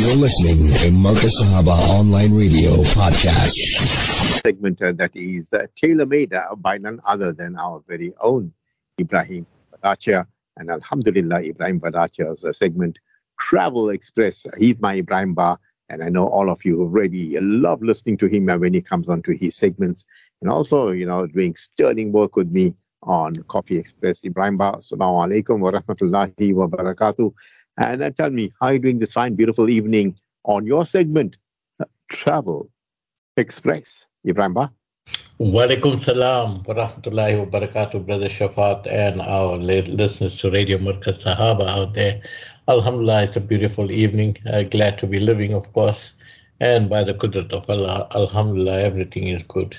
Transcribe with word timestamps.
You're 0.00 0.16
listening 0.16 0.68
to 0.78 0.88
Markaz 0.96 1.30
Sahaba 1.42 1.76
Online 1.90 2.32
Radio 2.32 2.76
Podcast. 2.96 3.52
Segment 4.40 4.80
uh, 4.80 4.92
that 4.92 5.10
is 5.14 5.52
uh, 5.52 5.66
tailor-made 5.76 6.32
uh, 6.32 6.54
by 6.56 6.78
none 6.78 7.00
other 7.04 7.34
than 7.34 7.54
our 7.58 7.84
very 7.86 8.14
own 8.22 8.50
Ebrahim 8.98 9.44
Vadachia. 9.70 10.26
And 10.56 10.70
Alhamdulillah, 10.70 11.42
Ebrahim 11.42 11.80
Vadachia's 11.80 12.46
segment, 12.56 12.98
Travel 13.38 13.90
Express. 13.90 14.46
He's 14.56 14.80
my 14.80 14.94
Ibrahim 14.94 15.34
Bar. 15.34 15.58
And 15.90 16.02
I 16.02 16.08
know 16.08 16.26
all 16.28 16.48
of 16.48 16.64
you 16.64 16.80
already 16.80 17.38
love 17.38 17.82
listening 17.82 18.16
to 18.18 18.26
him 18.26 18.46
when 18.46 18.72
he 18.72 18.80
comes 18.80 19.06
onto 19.10 19.36
his 19.36 19.54
segments. 19.54 20.06
And 20.40 20.50
also, 20.50 20.92
you 20.92 21.04
know, 21.04 21.26
doing 21.26 21.54
sterling 21.56 22.10
work 22.10 22.36
with 22.36 22.50
me 22.50 22.74
on 23.02 23.34
Coffee 23.48 23.76
Express. 23.76 24.24
Ibrahim 24.24 24.56
Bar, 24.56 24.76
Assalamu 24.76 25.44
alaikum 25.44 25.60
wa 25.60 25.72
rahmatullahi 25.72 26.54
wa 26.54 26.68
barakatuh. 26.68 27.34
And 27.80 28.02
uh, 28.02 28.10
tell 28.10 28.28
me, 28.30 28.52
how 28.60 28.66
are 28.66 28.72
you 28.74 28.78
doing 28.78 28.98
this 28.98 29.12
fine, 29.12 29.34
beautiful 29.34 29.70
evening 29.70 30.14
on 30.44 30.66
your 30.66 30.84
segment, 30.84 31.38
Travel 32.10 32.68
Express? 33.38 34.06
Ibrahim 34.28 34.52
Ba. 34.52 34.70
Walaikum 35.40 35.98
salam 35.98 36.62
wa 36.64 36.74
rahmatullahi 36.74 37.38
wa 37.38 37.58
barakatuh, 37.58 38.04
Brother 38.04 38.28
Shaafat, 38.28 38.86
and 38.86 39.22
our 39.22 39.56
listeners 39.56 40.36
to 40.40 40.50
Radio 40.50 40.76
Markaz 40.76 41.24
Sahaba 41.24 41.66
out 41.68 41.94
there. 41.94 42.20
Alhamdulillah, 42.68 43.22
it's 43.24 43.36
a 43.36 43.40
beautiful 43.40 43.90
evening. 43.90 44.36
Uh, 44.46 44.62
glad 44.64 44.98
to 44.98 45.06
be 45.06 45.18
living, 45.18 45.54
of 45.54 45.72
course. 45.72 46.12
And 46.60 46.90
by 46.90 47.02
the 47.02 47.14
qudrat 47.14 47.50
of 47.54 47.70
Allah, 47.70 48.08
Alhamdulillah, 48.14 48.82
everything 48.82 49.28
is 49.28 49.42
good. 49.44 49.74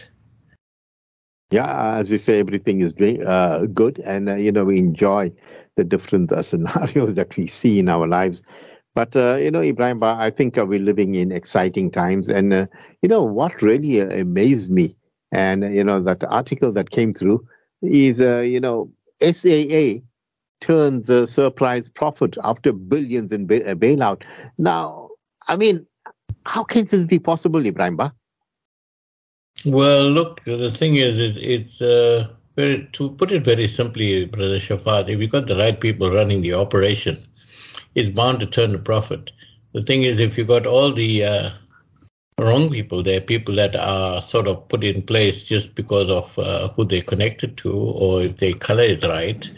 Yeah, 1.52 1.98
as 1.98 2.12
you 2.12 2.18
say, 2.18 2.40
everything 2.40 2.82
is 2.82 2.94
doing 2.94 3.24
uh, 3.28 3.68
good, 3.72 4.00
and 4.00 4.28
uh, 4.30 4.36
you 4.36 4.52
know 4.52 4.66
we 4.66 4.80
enjoy 4.80 5.32
the 5.78 5.84
different 5.84 6.32
uh, 6.32 6.42
scenarios 6.50 7.16
that 7.16 7.36
we 7.38 7.48
see 7.48 7.80
in 7.80 7.90
our 7.90 8.08
lives. 8.08 8.44
But 8.94 9.16
uh, 9.16 9.38
you 9.38 9.52
know, 9.52 9.62
Ibrahim, 9.62 10.04
I 10.04 10.30
think 10.30 10.58
uh, 10.58 10.66
we're 10.66 10.80
living 10.80 11.16
in 11.16 11.32
exciting 11.32 11.92
times, 11.92 12.30
and 12.30 12.54
uh, 12.54 12.68
you 13.02 13.08
know 13.08 13.24
what 13.24 13.62
really 13.62 14.00
amazed 14.02 14.70
me, 14.70 14.96
and 15.32 15.64
you 15.74 15.84
know 15.84 16.02
that 16.02 16.24
article 16.26 16.74
that 16.74 16.90
came 16.90 17.14
through 17.14 17.48
is 17.82 18.20
you 18.20 18.60
know 18.60 18.92
SAA 19.22 20.02
turns 20.60 21.10
a 21.10 21.26
surprise 21.26 21.90
profit 21.90 22.38
after 22.44 22.74
billions 22.74 23.32
in 23.32 23.48
ba- 23.48 23.76
bailout. 23.76 24.24
Now, 24.58 25.10
I 25.48 25.56
mean, 25.56 25.88
how 26.46 26.64
can 26.64 26.86
this 26.86 27.06
be 27.06 27.20
possible, 27.20 27.66
Ibrahim? 27.66 27.98
Well, 29.66 30.10
look, 30.10 30.44
the 30.44 30.72
thing 30.72 30.96
is, 30.96 31.20
it, 31.20 31.38
it's 31.38 31.82
uh, 31.82 32.28
to 32.94 33.10
put 33.12 33.32
it 33.32 33.44
very 33.44 33.68
simply, 33.68 34.26
Brother 34.26 34.60
Shaafat, 34.60 35.10
if 35.10 35.20
you've 35.20 35.32
got 35.32 35.48
the 35.48 35.56
right 35.56 35.80
people 35.80 36.12
running 36.12 36.42
the 36.42 36.54
operation, 36.54 37.26
it's 37.96 38.10
bound 38.10 38.40
to 38.40 38.46
turn 38.46 38.76
a 38.76 38.80
profit. 38.80 39.32
The 39.74 39.84
thing 39.84 40.04
is, 40.04 40.20
if 40.20 40.38
you've 40.38 40.48
got 40.48 40.66
all 40.66 40.92
the 40.94 41.24
uh, 41.24 41.50
wrong 42.40 42.70
people 42.70 43.04
there, 43.04 43.22
people 43.22 43.56
that 43.56 43.76
are 43.76 44.22
sort 44.22 44.48
of 44.48 44.68
put 44.68 44.84
in 44.84 45.02
place 45.04 45.46
just 45.46 45.76
because 45.76 46.10
of 46.10 46.38
uh, 46.40 46.70
who 46.70 46.86
they're 46.86 47.02
connected 47.02 47.58
to, 47.58 47.72
or 47.72 48.24
if 48.24 48.38
their 48.38 48.54
color 48.54 48.84
is 48.84 49.04
right, 49.04 49.50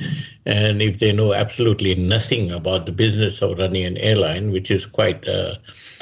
and 0.46 0.82
if 0.82 1.00
they 1.00 1.12
know 1.12 1.34
absolutely 1.34 1.96
nothing 1.96 2.52
about 2.52 2.86
the 2.86 2.92
business 2.92 3.42
of 3.42 3.58
running 3.58 3.86
an 3.86 3.98
airline, 3.98 4.52
which 4.52 4.70
is 4.70 4.86
quite 4.86 5.26
a 5.26 5.60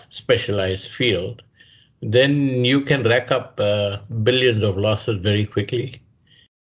specialized 0.09 0.87
field, 0.87 1.43
then 2.01 2.65
you 2.65 2.81
can 2.81 3.03
rack 3.03 3.31
up 3.31 3.59
uh, 3.59 3.97
billions 4.23 4.63
of 4.63 4.77
losses 4.77 5.17
very 5.17 5.45
quickly. 5.45 6.00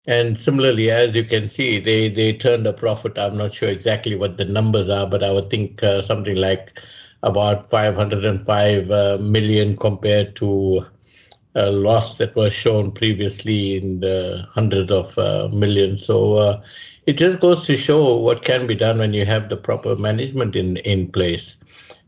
And 0.07 0.37
similarly, 0.37 0.89
as 0.89 1.15
you 1.15 1.23
can 1.23 1.47
see, 1.49 1.79
they, 1.79 2.09
they 2.09 2.33
turned 2.33 2.65
a 2.65 2.73
profit. 2.73 3.17
I'm 3.17 3.37
not 3.37 3.53
sure 3.53 3.69
exactly 3.69 4.15
what 4.15 4.37
the 4.37 4.45
numbers 4.45 4.89
are, 4.89 5.07
but 5.07 5.23
I 5.23 5.31
would 5.31 5.49
think 5.49 5.83
uh, 5.83 6.01
something 6.01 6.35
like 6.35 6.79
about 7.23 7.69
505 7.69 8.89
uh, 8.91 9.17
million 9.21 9.77
compared 9.77 10.35
to 10.37 10.85
a 11.53 11.69
loss 11.69 12.17
that 12.17 12.35
was 12.35 12.53
shown 12.53 12.91
previously 12.91 13.77
in 13.77 13.99
the 13.99 14.47
hundreds 14.51 14.91
of 14.91 15.15
uh, 15.19 15.49
millions. 15.51 16.05
So 16.05 16.35
uh, 16.35 16.63
it 17.05 17.13
just 17.13 17.39
goes 17.39 17.65
to 17.67 17.77
show 17.77 18.15
what 18.17 18.43
can 18.43 18.65
be 18.65 18.75
done 18.75 18.99
when 18.99 19.13
you 19.13 19.25
have 19.25 19.49
the 19.49 19.57
proper 19.57 19.95
management 19.95 20.55
in, 20.55 20.77
in 20.77 21.11
place. 21.11 21.57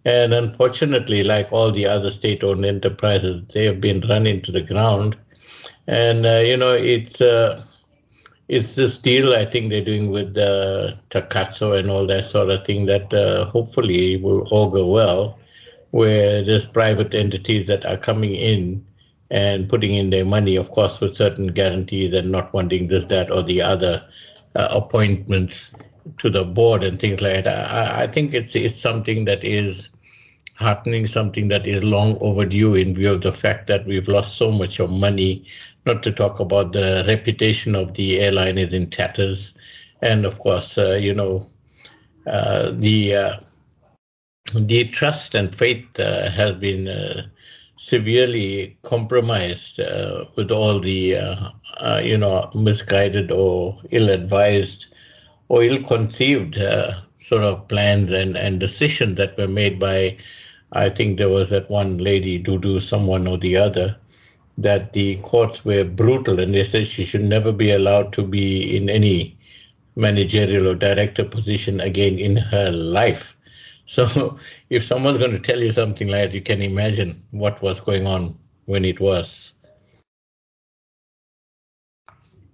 And 0.06 0.34
unfortunately, 0.34 1.24
like 1.24 1.52
all 1.52 1.72
the 1.72 1.86
other 1.86 2.10
state 2.10 2.44
owned 2.44 2.66
enterprises, 2.66 3.44
they 3.54 3.66
have 3.66 3.80
been 3.80 4.02
run 4.10 4.26
into 4.26 4.52
the 4.52 4.62
ground. 4.62 5.16
And, 5.88 6.26
uh, 6.26 6.40
you 6.40 6.58
know, 6.58 6.72
it's 6.72 7.22
uh, 7.22 7.64
it's 8.54 8.76
this 8.76 9.00
deal 9.00 9.34
I 9.34 9.46
think 9.46 9.70
they're 9.70 9.84
doing 9.84 10.12
with 10.12 10.38
uh, 10.38 10.94
Takatso 11.10 11.78
and 11.78 11.90
all 11.90 12.06
that 12.06 12.26
sort 12.26 12.52
of 12.52 12.64
thing 12.66 12.86
that 12.86 13.12
uh, 13.12 13.46
hopefully 13.46 14.18
will 14.18 14.42
all 14.52 14.70
go 14.70 14.88
well, 14.88 15.40
where 15.90 16.44
there's 16.44 16.68
private 16.68 17.16
entities 17.16 17.66
that 17.68 17.84
are 17.86 17.98
coming 17.98 18.36
in 18.36 18.86
and 19.32 19.68
putting 19.68 19.96
in 19.96 20.12
their 20.12 20.26
money, 20.26 20.56
of 20.56 20.70
course, 20.70 21.02
with 21.02 21.18
certain 21.18 21.48
guarantees 21.48 22.14
and 22.14 22.32
not 22.32 22.54
wanting 22.54 22.88
this, 22.88 23.06
that, 23.06 23.32
or 23.32 23.42
the 23.42 23.60
other 23.60 24.06
uh, 24.56 24.68
appointments 24.70 25.72
to 26.20 26.30
the 26.30 26.44
board 26.44 26.84
and 26.84 27.00
things 27.00 27.22
like 27.22 27.44
that. 27.44 27.48
I, 27.48 28.04
I 28.04 28.08
think 28.08 28.36
it's 28.36 28.56
it's 28.56 28.80
something 28.80 29.26
that 29.26 29.44
is 29.44 29.90
heartening, 30.56 31.08
something 31.08 31.48
that 31.48 31.66
is 31.66 31.84
long 31.84 32.18
overdue 32.22 32.76
in 32.76 32.94
view 32.94 33.14
of 33.14 33.22
the 33.22 33.32
fact 33.32 33.66
that 33.68 33.88
we've 33.88 34.08
lost 34.08 34.38
so 34.38 34.52
much 34.52 34.80
of 34.80 34.92
money 34.92 35.48
not 35.86 36.04
to 36.04 36.12
talk 36.12 36.40
about 36.40 36.72
the 36.72 37.04
reputation 37.08 37.76
of 37.76 37.94
the 37.94 38.20
airline 38.20 38.58
is 38.58 38.74
in 38.74 38.90
tatters. 38.90 39.54
And 40.02 40.26
of 40.26 40.40
course, 40.40 40.78
uh, 40.78 40.96
you 40.96 41.14
know, 41.14 41.48
uh, 42.28 42.72
the 42.74 43.16
uh, 43.16 43.38
the 44.56 44.86
trust 44.86 45.36
and 45.36 45.54
faith 45.54 46.00
uh, 46.00 46.30
has 46.30 46.56
been 46.56 46.88
uh, 46.88 47.26
severely 47.78 48.78
compromised 48.84 49.80
uh, 49.80 50.26
with 50.36 50.52
all 50.52 50.80
the 50.80 51.18
you 52.04 52.18
know 52.18 52.50
misguided 52.54 53.32
or 53.32 53.80
ill-advised 53.92 54.88
or 55.50 55.64
ill-conceived 55.64 56.56
sort 57.18 57.44
of 57.44 57.68
plans 57.68 58.12
and, 58.12 58.38
and 58.38 58.60
decisions 58.60 59.18
that 59.18 59.38
were 59.38 59.48
made 59.48 59.80
by 59.80 60.18
I 60.74 60.90
think 60.90 61.18
there 61.18 61.30
was 61.30 61.52
that 61.52 61.70
one 61.70 62.00
lady, 62.00 62.42
Dudu 62.42 62.82
someone 62.82 63.28
or 63.28 63.38
the 63.38 63.58
other, 63.58 63.96
that 64.58 64.94
the 64.94 65.18
courts 65.18 65.66
were 65.66 65.84
brutal 65.84 66.40
and 66.40 66.54
they 66.54 66.64
said 66.64 66.88
she 66.88 67.06
should 67.06 67.24
never 67.24 67.52
be 67.52 67.72
allowed 67.72 68.14
to 68.14 68.24
be 68.24 68.76
in 68.76 68.90
any 68.90 69.38
managerial 69.96 70.68
or 70.68 70.76
director 70.76 71.24
position 71.24 71.80
again 71.80 72.20
in 72.20 72.36
her 72.36 72.72
life. 72.72 73.36
So 73.86 74.38
if 74.70 74.86
someone's 74.86 75.18
going 75.18 75.32
to 75.32 75.40
tell 75.40 75.60
you 75.60 75.72
something 75.72 76.08
like 76.08 76.30
that, 76.30 76.34
you 76.34 76.42
can 76.42 76.62
imagine 76.62 77.22
what 77.32 77.62
was 77.62 77.82
going 77.82 78.06
on 78.06 78.38
when 78.66 78.86
it 78.86 79.00
was. 79.00 79.54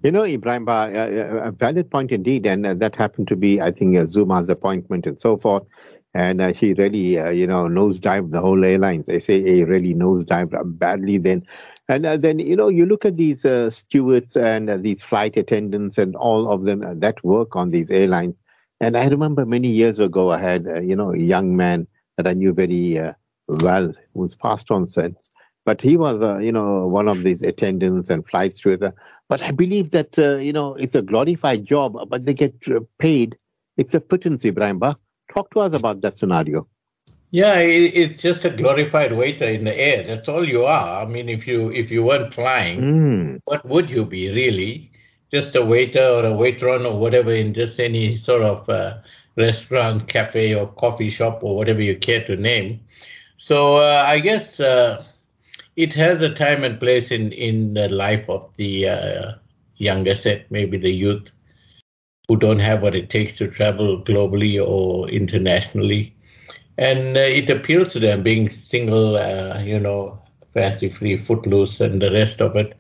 You 0.01 0.11
know, 0.11 0.23
Ibrahim, 0.23 0.69
uh, 0.69 0.87
a 0.93 1.51
valid 1.51 1.91
point 1.91 2.13
indeed, 2.13 2.47
and 2.47 2.66
uh, 2.66 2.73
that 2.75 2.95
happened 2.95 3.27
to 3.27 3.35
be, 3.35 3.59
I 3.59 3.71
think, 3.71 3.97
uh, 3.97 4.05
Zuma's 4.05 4.47
appointment 4.47 5.05
and 5.05 5.19
so 5.19 5.35
forth 5.35 5.67
and 6.13 6.41
uh, 6.41 6.53
she 6.53 6.73
really, 6.73 7.19
uh, 7.19 7.29
you 7.29 7.45
know, 7.45 7.66
nosedived 7.66 8.31
the 8.31 8.41
whole 8.41 8.63
airlines. 8.66 9.05
SAA 9.07 9.66
really 9.66 9.93
nosedived 9.93 10.53
badly 10.79 11.17
then. 11.17 11.45
And 11.89 12.05
uh, 12.05 12.17
then, 12.17 12.38
you 12.38 12.55
know, 12.55 12.69
you 12.69 12.85
look 12.85 13.03
at 13.03 13.17
these 13.17 13.44
uh, 13.44 13.72
stewards 13.72 14.38
and 14.38 14.69
uh, 14.69 14.77
these 14.77 15.01
flight 15.01 15.35
attendants 15.38 15.97
and 15.97 16.16
all 16.16 16.51
of 16.51 16.63
them 16.66 16.83
uh, 16.83 16.94
that 16.97 17.23
work 17.25 17.55
on 17.55 17.72
these 17.72 17.89
airlines. 17.89 18.39
And 18.79 18.95
I 18.95 19.07
remember 19.07 19.44
many 19.44 19.69
years 19.69 19.99
ago, 19.99 20.31
I 20.31 20.38
had, 20.38 20.67
you 20.83 20.95
know, 20.95 21.13
a 21.13 21.17
young 21.17 21.57
man 21.57 21.88
that 22.16 22.28
I 22.28 22.33
knew 22.33 22.53
very 22.53 23.01
well 23.47 23.94
who's 24.13 24.35
passed 24.35 24.69
on 24.69 24.85
since. 24.85 25.31
But 25.66 25.81
he 25.81 25.97
was, 25.97 26.22
you 26.44 26.51
know, 26.51 26.88
one 26.88 27.09
of 27.09 27.23
these 27.23 27.41
attendants 27.41 28.09
and 28.09 28.25
flight 28.25 28.55
stewards. 28.55 28.83
but 29.28 29.41
I 29.41 29.51
believe 29.51 29.89
that, 29.89 30.17
you 30.17 30.53
know, 30.53 30.75
it's 30.75 30.95
a 30.95 31.01
glorified 31.01 31.66
job, 31.66 31.97
but 32.07 32.25
they 32.25 32.33
get 32.33 32.55
paid. 32.99 33.35
It's 33.78 33.94
a 33.94 33.99
pittance, 33.99 34.45
Ibrahim 34.45 34.79
Bah 34.79 34.94
Talk 35.33 35.51
to 35.51 35.59
us 35.61 35.73
about 35.73 36.01
that 36.01 36.17
scenario. 36.17 36.67
Yeah, 37.31 37.59
it's 37.59 38.22
just 38.22 38.43
a 38.43 38.49
glorified 38.49 39.14
waiter 39.14 39.47
in 39.47 39.64
the 39.64 39.79
air. 39.79 40.03
That's 40.03 40.28
all 40.28 40.47
you 40.47 40.64
are. 40.66 41.03
I 41.03 41.05
mean, 41.05 41.29
if 41.29 41.46
you 41.46 41.72
if 41.72 41.91
you 41.91 42.03
weren't 42.03 42.34
flying, 42.34 42.81
mm. 42.81 43.40
what 43.46 43.64
would 43.66 43.91
you 43.91 44.03
be 44.05 44.31
really? 44.31 44.91
Just 45.31 45.55
a 45.55 45.64
waiter 45.64 46.02
or 46.02 46.26
a 46.26 46.31
waitron 46.31 46.85
or 46.91 46.97
whatever 46.97 47.31
in 47.31 47.53
just 47.53 47.79
any 47.79 48.17
sort 48.17 48.41
of 48.41 48.67
uh, 48.67 48.97
restaurant, 49.35 50.08
cafe, 50.08 50.55
or 50.55 50.67
coffee 50.73 51.11
shop 51.11 51.43
or 51.43 51.55
whatever 51.55 51.84
you 51.84 51.96
care 51.96 52.26
to 52.26 52.35
name. 52.35 52.79
So 53.37 53.76
uh, 53.76 54.03
I 54.08 54.20
guess 54.20 54.59
uh, 54.59 55.05
it 55.76 55.93
has 55.93 56.23
a 56.23 56.34
time 56.34 56.64
and 56.64 56.79
place 56.79 57.11
in 57.11 57.31
in 57.31 57.76
the 57.76 57.90
life 57.90 58.28
of 58.28 58.49
the 58.58 58.87
uh, 58.87 59.31
younger 59.78 60.16
set, 60.16 60.49
maybe 60.49 60.79
the 60.79 60.91
youth 60.91 61.29
who 62.28 62.37
don't 62.37 62.59
have 62.59 62.81
what 62.81 62.96
it 62.96 63.09
takes 63.11 63.37
to 63.37 63.47
travel 63.47 64.02
globally 64.03 64.59
or 64.64 65.08
internationally. 65.09 66.16
And 66.79 67.17
uh, 67.17 67.22
it 67.22 67.52
appeals 67.52 67.93
to 67.93 67.99
them 67.99 68.23
being 68.23 68.49
single, 68.49 69.17
uh, 69.17 69.61
you 69.61 69.79
know, 69.79 70.22
fancy 70.53 70.90
free, 70.90 71.17
footloose, 71.17 71.81
and 71.81 72.02
the 72.02 72.11
rest 72.11 72.41
of 72.41 72.55
it. 72.55 72.78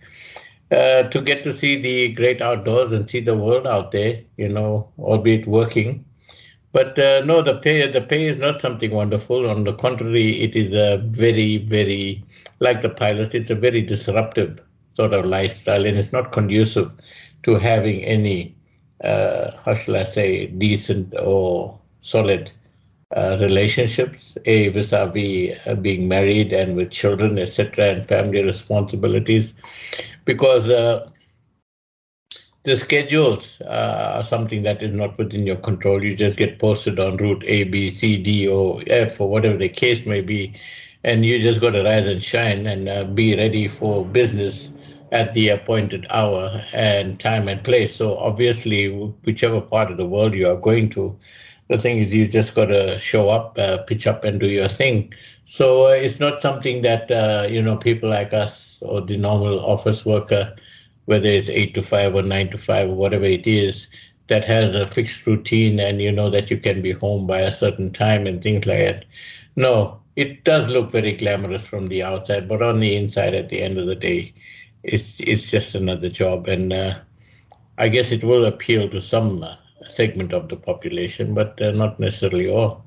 Uh, 0.71 1.03
to 1.09 1.21
get 1.21 1.43
to 1.43 1.53
see 1.53 1.81
the 1.81 2.09
great 2.13 2.41
outdoors 2.41 2.91
and 2.93 3.09
see 3.09 3.19
the 3.21 3.35
world 3.37 3.67
out 3.67 3.91
there, 3.91 4.21
you 4.37 4.49
know, 4.49 4.89
albeit 4.99 5.47
working. 5.47 6.05
But 6.73 6.99
uh, 6.99 7.21
no, 7.25 7.41
the 7.41 7.55
pay 7.55 7.87
the 7.91 8.01
pay 8.01 8.25
is 8.27 8.37
not 8.39 8.61
something 8.61 8.91
wonderful. 8.91 9.49
On 9.49 9.63
the 9.63 9.73
contrary, 9.73 10.41
it 10.43 10.55
is 10.55 10.73
a 10.73 10.97
very 11.05 11.57
very 11.57 12.23
like 12.59 12.81
the 12.81 12.89
pilots. 12.89 13.35
It's 13.35 13.51
a 13.51 13.55
very 13.55 13.81
disruptive 13.81 14.61
sort 14.95 15.13
of 15.13 15.25
lifestyle, 15.25 15.85
and 15.85 15.97
it's 15.97 16.13
not 16.13 16.31
conducive 16.31 16.91
to 17.43 17.55
having 17.55 18.03
any 18.05 18.55
uh, 19.03 19.51
how 19.65 19.75
shall 19.75 19.97
I 19.97 20.03
say 20.05 20.47
decent 20.47 21.13
or 21.19 21.79
solid 22.01 22.51
uh, 23.15 23.37
relationships, 23.41 24.37
a 24.45 24.69
vis-a-vis 24.69 25.57
uh, 25.65 25.75
being 25.75 26.07
married 26.07 26.51
and 26.53 26.75
with 26.75 26.91
children, 26.91 27.37
etc., 27.39 27.89
and 27.89 28.05
family 28.05 28.41
responsibilities, 28.43 29.53
because 30.25 30.69
uh, 30.69 31.07
the 32.63 32.75
schedules 32.75 33.61
uh, 33.61 34.13
are 34.15 34.23
something 34.23 34.63
that 34.63 34.81
is 34.81 34.91
not 34.91 35.17
within 35.17 35.45
your 35.45 35.55
control. 35.57 36.03
You 36.03 36.15
just 36.15 36.37
get 36.37 36.59
posted 36.59 36.99
on 36.99 37.17
route 37.17 37.43
A, 37.45 37.63
B, 37.63 37.89
C, 37.89 38.17
D, 38.17 38.47
or 38.47 38.81
F, 38.87 39.19
or 39.19 39.29
whatever 39.29 39.57
the 39.57 39.69
case 39.69 40.05
may 40.05 40.21
be, 40.21 40.53
and 41.03 41.25
you 41.25 41.39
just 41.39 41.61
got 41.61 41.71
to 41.71 41.83
rise 41.83 42.07
and 42.07 42.21
shine 42.21 42.65
and 42.67 42.87
uh, 42.89 43.03
be 43.05 43.35
ready 43.35 43.67
for 43.67 44.05
business 44.05 44.71
at 45.11 45.33
the 45.33 45.49
appointed 45.49 46.05
hour 46.11 46.63
and 46.73 47.19
time 47.19 47.47
and 47.47 47.63
place. 47.63 47.95
So 47.95 48.17
obviously, 48.17 48.89
whichever 49.23 49.61
part 49.61 49.91
of 49.91 49.97
the 49.97 50.05
world 50.05 50.33
you 50.33 50.47
are 50.49 50.57
going 50.57 50.89
to, 50.91 51.17
the 51.69 51.77
thing 51.77 51.97
is 51.99 52.13
you 52.13 52.27
just 52.27 52.55
got 52.55 52.65
to 52.67 52.97
show 52.99 53.29
up, 53.29 53.57
uh, 53.57 53.79
pitch 53.83 54.07
up, 54.07 54.23
and 54.23 54.39
do 54.39 54.47
your 54.47 54.67
thing. 54.67 55.13
So 55.45 55.87
uh, 55.87 55.91
it's 55.91 56.19
not 56.19 56.41
something 56.41 56.81
that 56.83 57.09
uh, 57.11 57.47
you 57.49 57.61
know 57.61 57.77
people 57.77 58.09
like 58.09 58.33
us 58.33 58.79
or 58.81 59.01
the 59.01 59.17
normal 59.17 59.59
office 59.65 60.05
worker 60.05 60.55
whether 61.09 61.27
it's 61.27 61.49
eight 61.49 61.73
to 61.73 61.81
five 61.81 62.13
or 62.13 62.21
nine 62.21 62.49
to 62.51 62.57
five 62.59 62.87
or 62.87 62.93
whatever 62.95 63.25
it 63.25 63.47
is, 63.47 63.87
that 64.27 64.43
has 64.43 64.75
a 64.75 64.85
fixed 64.85 65.25
routine 65.25 65.79
and 65.79 65.99
you 65.99 66.11
know 66.11 66.29
that 66.29 66.51
you 66.51 66.57
can 66.57 66.83
be 66.83 66.91
home 66.91 67.25
by 67.25 67.39
a 67.39 67.51
certain 67.51 67.91
time 67.91 68.27
and 68.27 68.43
things 68.43 68.67
like 68.67 68.77
that. 68.77 69.05
No, 69.55 69.99
it 70.15 70.43
does 70.43 70.69
look 70.69 70.91
very 70.91 71.13
glamorous 71.13 71.65
from 71.65 71.87
the 71.87 72.03
outside, 72.03 72.47
but 72.47 72.61
on 72.61 72.79
the 72.79 72.95
inside, 72.95 73.33
at 73.33 73.49
the 73.49 73.59
end 73.63 73.79
of 73.79 73.87
the 73.87 73.95
day, 73.95 74.33
it's 74.83 75.19
it's 75.21 75.49
just 75.49 75.73
another 75.73 76.09
job, 76.09 76.47
and 76.47 76.71
uh, 76.71 76.99
I 77.79 77.89
guess 77.89 78.11
it 78.11 78.23
will 78.23 78.45
appeal 78.45 78.87
to 78.89 79.01
some 79.01 79.41
uh, 79.43 79.55
segment 79.89 80.33
of 80.33 80.49
the 80.49 80.55
population, 80.55 81.33
but 81.33 81.61
uh, 81.61 81.71
not 81.71 81.99
necessarily 81.99 82.49
all. 82.49 82.85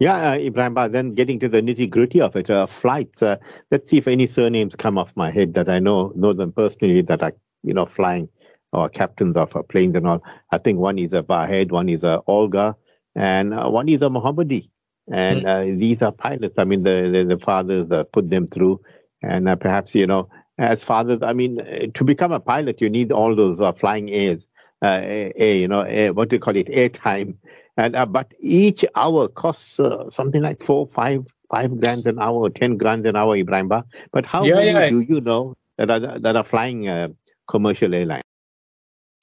Yeah, 0.00 0.30
uh, 0.30 0.38
Ibrahim, 0.38 0.72
but 0.72 0.92
then 0.92 1.14
getting 1.14 1.38
to 1.40 1.48
the 1.48 1.60
nitty 1.60 1.90
gritty 1.90 2.22
of 2.22 2.34
it, 2.34 2.48
uh, 2.48 2.66
flights. 2.66 3.22
Uh, 3.22 3.36
let's 3.70 3.90
see 3.90 3.98
if 3.98 4.08
any 4.08 4.26
surnames 4.26 4.74
come 4.74 4.96
off 4.96 5.14
my 5.14 5.30
head 5.30 5.52
that 5.54 5.68
I 5.68 5.78
know 5.78 6.12
know 6.16 6.32
them 6.32 6.52
personally 6.52 7.02
that 7.02 7.22
are 7.22 7.34
you 7.62 7.74
know 7.74 7.84
flying 7.84 8.26
or 8.72 8.88
captains 8.88 9.36
of 9.36 9.54
uh, 9.54 9.62
planes 9.62 9.94
and 9.94 10.06
all. 10.06 10.24
I 10.52 10.56
think 10.56 10.78
one 10.78 10.98
is 10.98 11.12
a 11.12 11.22
Vahed, 11.22 11.70
one 11.70 11.90
is 11.90 12.02
a 12.02 12.22
Olga, 12.26 12.76
and 13.14 13.52
uh, 13.52 13.68
one 13.68 13.90
is 13.90 14.00
a 14.00 14.08
Mohammadi. 14.08 14.70
And 15.12 15.42
mm. 15.44 15.78
these 15.78 16.02
are 16.02 16.12
pilots. 16.12 16.58
I 16.58 16.64
mean, 16.64 16.82
the 16.82 17.10
the, 17.12 17.24
the 17.24 17.38
fathers 17.38 17.88
put 18.10 18.30
them 18.30 18.46
through, 18.46 18.80
and 19.22 19.60
perhaps 19.60 19.94
you 19.94 20.06
know, 20.06 20.30
as 20.56 20.82
fathers, 20.82 21.20
I 21.20 21.34
mean, 21.34 21.92
to 21.92 22.04
become 22.04 22.32
a 22.32 22.40
pilot, 22.40 22.80
you 22.80 22.88
need 22.88 23.12
all 23.12 23.34
those 23.34 23.58
flying 23.78 24.10
airs. 24.10 24.48
Uh, 24.82 25.30
a, 25.36 25.60
you 25.60 25.68
know, 25.68 25.84
a, 25.84 26.10
what 26.10 26.30
do 26.30 26.36
you 26.36 26.40
call 26.40 26.56
it, 26.56 26.66
air 26.70 26.88
time 26.88 27.38
and 27.80 27.96
uh, 27.96 28.06
but 28.06 28.32
each 28.40 28.84
hour 28.94 29.28
costs 29.28 29.80
uh, 29.80 30.08
something 30.10 30.42
like 30.42 30.62
four, 30.62 30.86
five, 30.86 31.26
five 31.50 31.80
grand 31.80 32.06
an 32.06 32.18
hour, 32.18 32.36
or 32.36 32.50
ten 32.50 32.76
grand 32.76 33.06
an 33.06 33.16
hour, 33.16 33.36
Ibrahim. 33.36 33.68
But 33.68 34.26
how 34.26 34.44
yeah, 34.44 34.54
many 34.54 34.70
yeah. 34.70 34.90
do 34.90 35.00
you 35.00 35.20
know 35.20 35.56
that 35.76 35.90
are 35.90 36.18
that 36.18 36.36
are 36.36 36.44
flying 36.44 36.88
uh, 36.88 37.08
commercial 37.48 37.94
airlines? 37.94 38.24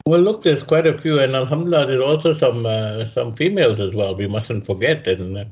Well, 0.06 0.22
look, 0.22 0.44
there's 0.44 0.64
quite 0.64 0.88
a 0.88 0.98
few, 0.98 1.20
and 1.20 1.36
Alhamdulillah, 1.36 1.88
there's 1.88 2.04
also 2.04 2.34
some 2.34 2.66
uh, 2.66 3.06
some 3.06 3.34
females 3.34 3.80
as 3.80 3.94
well. 3.94 4.16
We 4.16 4.28
mustn't 4.28 4.66
forget, 4.66 5.08
and 5.08 5.38
uh, 5.38 5.46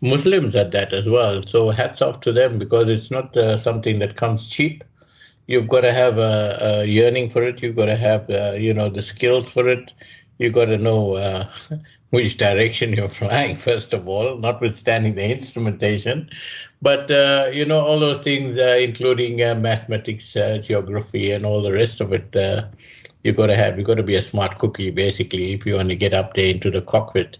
Muslims 0.00 0.56
at 0.56 0.72
that 0.72 0.92
as 0.92 1.08
well. 1.08 1.42
So 1.42 1.70
hats 1.70 2.02
off 2.02 2.20
to 2.20 2.32
them 2.32 2.58
because 2.58 2.88
it's 2.88 3.10
not 3.10 3.36
uh, 3.36 3.56
something 3.56 3.98
that 4.00 4.16
comes 4.16 4.48
cheap. 4.48 4.82
You've 5.48 5.66
got 5.66 5.80
to 5.80 5.92
have 5.92 6.18
a, 6.18 6.58
a 6.60 6.84
yearning 6.84 7.28
for 7.30 7.42
it. 7.42 7.60
You've 7.62 7.74
got 7.74 7.86
to 7.86 7.96
have, 7.96 8.30
you 8.60 8.72
know, 8.72 8.88
the 8.88 9.02
skills 9.02 9.50
for 9.50 9.68
it. 9.68 9.92
You've 10.38 10.52
got 10.52 10.66
to 10.66 10.78
know 10.78 11.48
which 12.10 12.36
direction 12.38 12.92
you're 12.92 13.08
flying, 13.08 13.56
first 13.68 13.92
of 13.92 14.08
all, 14.08 14.38
notwithstanding 14.38 15.14
the 15.14 15.24
instrumentation. 15.24 16.30
But, 16.80 17.10
uh, 17.10 17.50
you 17.52 17.64
know, 17.64 17.80
all 17.80 17.98
those 17.98 18.22
things, 18.22 18.56
uh, 18.56 18.78
including 18.80 19.42
uh, 19.42 19.54
mathematics, 19.56 20.36
uh, 20.36 20.58
geography, 20.62 21.32
and 21.32 21.44
all 21.44 21.62
the 21.62 21.72
rest 21.72 22.00
of 22.00 22.12
it, 22.12 22.34
uh, 22.36 22.66
you 23.24 23.32
got 23.32 23.46
to 23.46 23.56
have, 23.56 23.76
you've 23.76 23.86
got 23.86 23.96
to 23.96 24.02
be 24.02 24.14
a 24.14 24.22
smart 24.22 24.58
cookie, 24.58 24.90
basically, 24.90 25.52
if 25.52 25.66
you 25.66 25.74
want 25.74 25.88
to 25.88 25.96
get 25.96 26.14
up 26.14 26.34
there 26.34 26.48
into 26.48 26.70
the 26.70 26.80
cockpit 26.80 27.36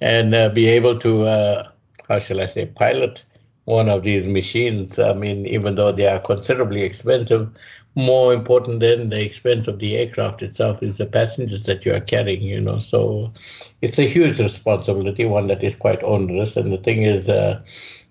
and 0.00 0.34
uh, 0.34 0.48
be 0.48 0.66
able 0.66 0.98
to, 1.00 1.24
how 2.08 2.18
shall 2.18 2.40
I 2.40 2.46
say, 2.46 2.66
pilot 2.66 3.24
one 3.68 3.94
of 3.96 4.04
these 4.04 4.26
machines. 4.26 4.98
I 4.98 5.14
mean, 5.14 5.46
even 5.46 5.76
though 5.76 5.92
they 5.92 6.06
are 6.08 6.20
considerably 6.20 6.82
expensive, 6.82 7.50
more 7.96 8.32
important 8.34 8.80
than 8.80 9.10
the 9.10 9.20
expense 9.24 9.68
of 9.68 9.78
the 9.80 9.96
aircraft 9.96 10.42
itself 10.42 10.82
is 10.82 10.98
the 10.98 11.06
passengers 11.06 11.64
that 11.64 11.86
you 11.86 11.94
are 11.94 12.00
carrying, 12.00 12.42
you 12.42 12.60
know. 12.60 12.80
So 12.80 13.32
it's 13.82 13.98
a 13.98 14.08
huge 14.08 14.40
responsibility, 14.40 15.24
one 15.26 15.48
that 15.48 15.62
is 15.64 15.76
quite 15.76 16.02
onerous. 16.02 16.56
And 16.56 16.72
the 16.72 16.78
thing 16.78 17.02
is, 17.02 17.28
uh, 17.28 17.62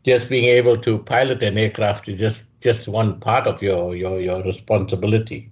just 0.05 0.29
being 0.29 0.45
able 0.45 0.77
to 0.79 0.99
pilot 0.99 1.43
an 1.43 1.57
aircraft 1.57 2.09
is 2.09 2.19
just, 2.19 2.43
just 2.61 2.87
one 2.87 3.19
part 3.19 3.47
of 3.47 3.61
your, 3.61 3.95
your, 3.95 4.19
your 4.21 4.43
responsibility. 4.43 5.51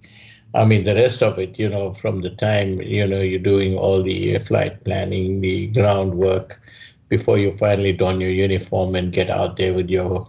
I 0.54 0.64
mean, 0.64 0.84
the 0.84 0.94
rest 0.94 1.22
of 1.22 1.38
it, 1.38 1.58
you 1.58 1.68
know, 1.68 1.94
from 1.94 2.22
the 2.22 2.30
time, 2.30 2.80
you 2.80 3.06
know, 3.06 3.20
you're 3.20 3.38
doing 3.40 3.76
all 3.76 4.02
the 4.02 4.38
flight 4.40 4.84
planning, 4.84 5.40
the 5.40 5.68
groundwork, 5.68 6.60
before 7.08 7.38
you 7.38 7.56
finally 7.56 7.92
don 7.92 8.20
your 8.20 8.30
uniform 8.30 8.94
and 8.94 9.12
get 9.12 9.30
out 9.30 9.56
there 9.56 9.74
with 9.74 9.88
your 9.88 10.28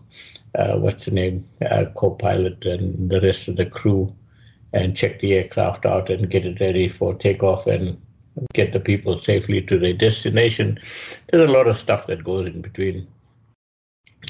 uh, 0.55 0.77
what's 0.77 1.05
the 1.05 1.11
name, 1.11 1.47
uh, 1.69 1.85
co-pilot 1.95 2.65
and 2.65 3.09
the 3.09 3.21
rest 3.21 3.47
of 3.47 3.55
the 3.55 3.65
crew, 3.65 4.13
and 4.73 4.97
check 4.97 5.19
the 5.19 5.33
aircraft 5.33 5.85
out 5.85 6.09
and 6.09 6.29
get 6.29 6.45
it 6.45 6.59
ready 6.59 6.87
for 6.87 7.13
takeoff 7.13 7.67
and 7.67 7.99
get 8.53 8.73
the 8.73 8.79
people 8.79 9.19
safely 9.19 9.61
to 9.61 9.77
their 9.77 9.93
destination. 9.93 10.79
There's 11.31 11.49
a 11.49 11.53
lot 11.53 11.67
of 11.67 11.75
stuff 11.75 12.07
that 12.07 12.23
goes 12.23 12.47
in 12.47 12.61
between. 12.61 13.07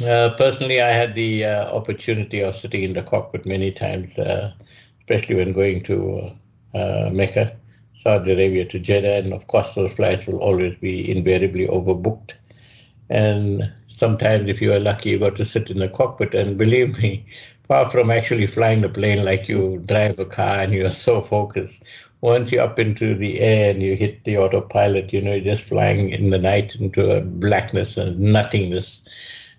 Uh, 0.05 0.29
personally, 0.38 0.81
I 0.81 0.89
had 0.89 1.15
the 1.15 1.45
uh, 1.45 1.75
opportunity 1.75 2.41
of 2.41 2.55
sitting 2.55 2.83
in 2.83 2.94
the 2.94 3.03
cockpit 3.03 3.45
many 3.45 3.71
times, 3.71 4.17
uh, 4.17 4.53
especially 4.99 5.35
when 5.35 5.53
going 5.53 5.83
to 5.83 6.31
uh, 6.75 7.09
Mecca, 7.11 7.55
Saudi 8.01 8.31
Arabia 8.33 8.65
to 8.65 8.79
Jeddah, 8.79 9.17
and 9.17 9.33
of 9.33 9.47
course, 9.47 9.73
those 9.73 9.94
flights 9.94 10.27
will 10.27 10.39
always 10.39 10.75
be 10.75 11.09
invariably 11.09 11.67
overbooked. 11.67 12.33
And 13.09 13.71
sometimes 13.88 14.47
if 14.49 14.61
you 14.61 14.71
are 14.73 14.79
lucky, 14.79 15.09
you 15.11 15.19
got 15.19 15.35
to 15.37 15.45
sit 15.45 15.69
in 15.69 15.80
the 15.80 15.89
cockpit. 15.89 16.33
And 16.35 16.57
believe 16.57 16.97
me, 16.99 17.25
far 17.68 17.89
from 17.89 18.11
actually 18.11 18.47
flying 18.47 18.81
the 18.81 18.89
plane 18.89 19.23
like 19.25 19.47
you 19.47 19.81
drive 19.85 20.19
a 20.19 20.25
car 20.25 20.61
and 20.61 20.73
you're 20.73 20.92
so 20.92 21.21
focused, 21.21 21.83
once 22.21 22.51
you're 22.51 22.63
up 22.63 22.80
into 22.80 23.16
the 23.16 23.39
air 23.39 23.71
and 23.71 23.81
you 23.81 23.95
hit 23.95 24.23
the 24.23 24.37
autopilot, 24.37 25.13
you 25.13 25.21
know, 25.21 25.33
you're 25.33 25.56
just 25.56 25.68
flying 25.68 26.09
in 26.09 26.30
the 26.30 26.37
night 26.37 26.75
into 26.75 27.09
a 27.11 27.21
blackness 27.21 27.97
and 27.97 28.19
nothingness. 28.19 29.01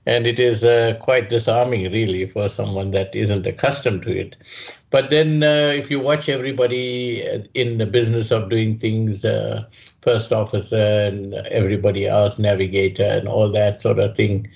And 0.09 0.27
it 0.27 0.39
is 0.41 0.65
uh, 0.65 0.97
quite 1.01 1.29
disarming, 1.29 1.93
really, 1.93 2.25
for 2.27 2.49
someone 2.49 2.93
that 2.93 3.15
isn't 3.15 3.47
accustomed 3.47 4.05
to 4.05 4.19
it. 4.19 4.37
But 4.89 5.11
then, 5.11 5.43
uh, 5.43 5.73
if 5.77 5.91
you 5.91 6.01
watch 6.01 6.31
everybody 6.31 7.21
in 7.53 7.77
the 7.77 7.85
business 7.85 8.31
of 8.31 8.49
doing 8.49 8.79
things, 8.79 9.23
uh, 9.23 9.67
first 10.01 10.33
officer 10.33 10.81
and 11.09 11.35
everybody 11.35 12.07
else, 12.07 12.39
navigator, 12.39 13.05
and 13.05 13.29
all 13.29 13.53
that 13.53 13.83
sort 13.83 13.99
of 13.99 14.17
thing, 14.17 14.49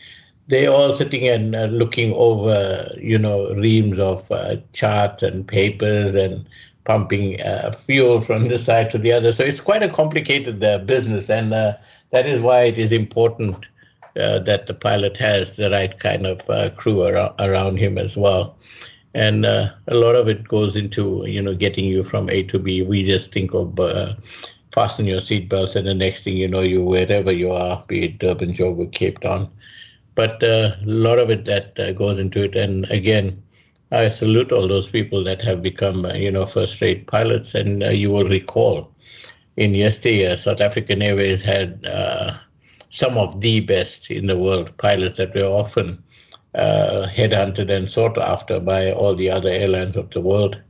they're 0.49 0.71
all 0.71 0.95
sitting 0.95 1.29
and 1.29 1.55
uh, 1.55 1.65
looking 1.65 2.15
over, 2.15 2.91
you 2.97 3.19
know, 3.19 3.53
reams 3.53 3.99
of 3.99 4.33
uh, 4.33 4.57
charts 4.73 5.23
and 5.23 5.47
papers 5.47 6.15
and 6.15 6.49
pumping 6.85 7.43
uh, 7.43 7.73
fuel 7.73 8.23
from 8.23 8.49
this 8.49 8.65
side 8.65 8.91
to 8.93 8.97
the 8.97 9.13
other. 9.13 9.33
So 9.33 9.45
it's 9.45 9.61
quite 9.61 9.83
a 9.83 9.91
complicated 9.91 10.65
uh, 10.65 10.79
business, 10.79 11.29
and 11.29 11.53
that 11.53 12.27
is 12.27 12.41
why 12.41 12.63
it 12.63 12.79
is 12.79 12.91
important 12.91 13.69
that 14.15 14.67
the 14.67 14.75
pilot 14.75 15.17
has 15.17 15.57
the 15.57 15.71
right 15.71 15.99
kind 15.99 16.27
of 16.27 16.77
crew 16.77 17.03
ar- 17.03 17.35
around 17.39 17.79
him 17.79 17.99
as 17.99 18.17
well 18.17 18.57
and 19.15 19.45
uh, 19.45 19.71
a 19.89 19.95
lot 19.95 20.15
of 20.15 20.29
it 20.29 20.45
goes 20.49 20.77
into 20.77 21.25
you 21.27 21.41
know 21.41 21.55
getting 21.55 21.85
you 21.85 22.03
from 22.03 22.31
A 22.31 22.43
to 22.45 22.59
B. 22.59 22.83
We 22.83 23.05
just 23.05 23.33
think 23.33 23.55
of 23.55 23.79
uh, 23.79 24.15
fasten 24.73 25.07
your 25.07 25.21
seatbelts, 25.21 25.77
and 25.77 25.87
the 25.87 25.95
next 25.95 26.25
thing 26.25 26.37
you 26.37 26.49
know, 26.49 26.61
you 26.63 26.83
wherever 26.83 27.33
you 27.33 27.51
are, 27.53 27.85
be 27.87 28.05
it 28.05 28.19
Durban, 28.19 28.55
Joburg, 28.55 28.93
Cape 28.93 29.21
Town. 29.21 29.49
But 30.15 30.43
uh, 30.43 30.77
a 30.83 30.87
lot 30.87 31.19
of 31.19 31.31
it 31.31 31.45
that 31.47 31.79
uh, 31.79 31.93
goes 31.93 32.19
into 32.19 32.43
it, 32.45 32.55
and 32.57 32.91
again, 32.91 33.43
I 33.91 34.09
salute 34.09 34.53
all 34.53 34.67
those 34.69 34.89
people 34.89 35.23
that 35.25 35.43
have 35.43 35.63
become 35.63 36.05
uh, 36.07 36.15
you 36.15 36.31
know 36.31 36.47
first-rate 36.47 37.07
pilots, 37.07 37.55
and 37.55 37.83
uh, 37.83 37.91
you 37.91 38.11
will 38.11 38.29
recall 38.29 38.91
in 39.57 39.75
yesteryear, 39.75 40.37
South 40.37 40.61
African 40.61 41.03
Airways 41.03 41.43
had 41.43 41.85
some 42.93 43.17
of 43.17 43.41
the 43.41 43.61
best 43.61 44.11
in 44.11 44.27
the 44.27 44.39
world 44.39 44.77
pilots 44.77 45.17
that 45.17 45.35
were 45.35 45.45
often 45.47 46.03
uh, 46.55 47.07
headhunted 47.11 47.71
and 47.75 47.91
sought 47.91 48.19
after 48.19 48.61
by 48.61 48.93
all 48.93 49.15
the 49.17 49.31
other 49.31 49.49
airlines 49.49 49.97
of 49.97 50.11
the 50.11 50.21
world. 50.21 50.61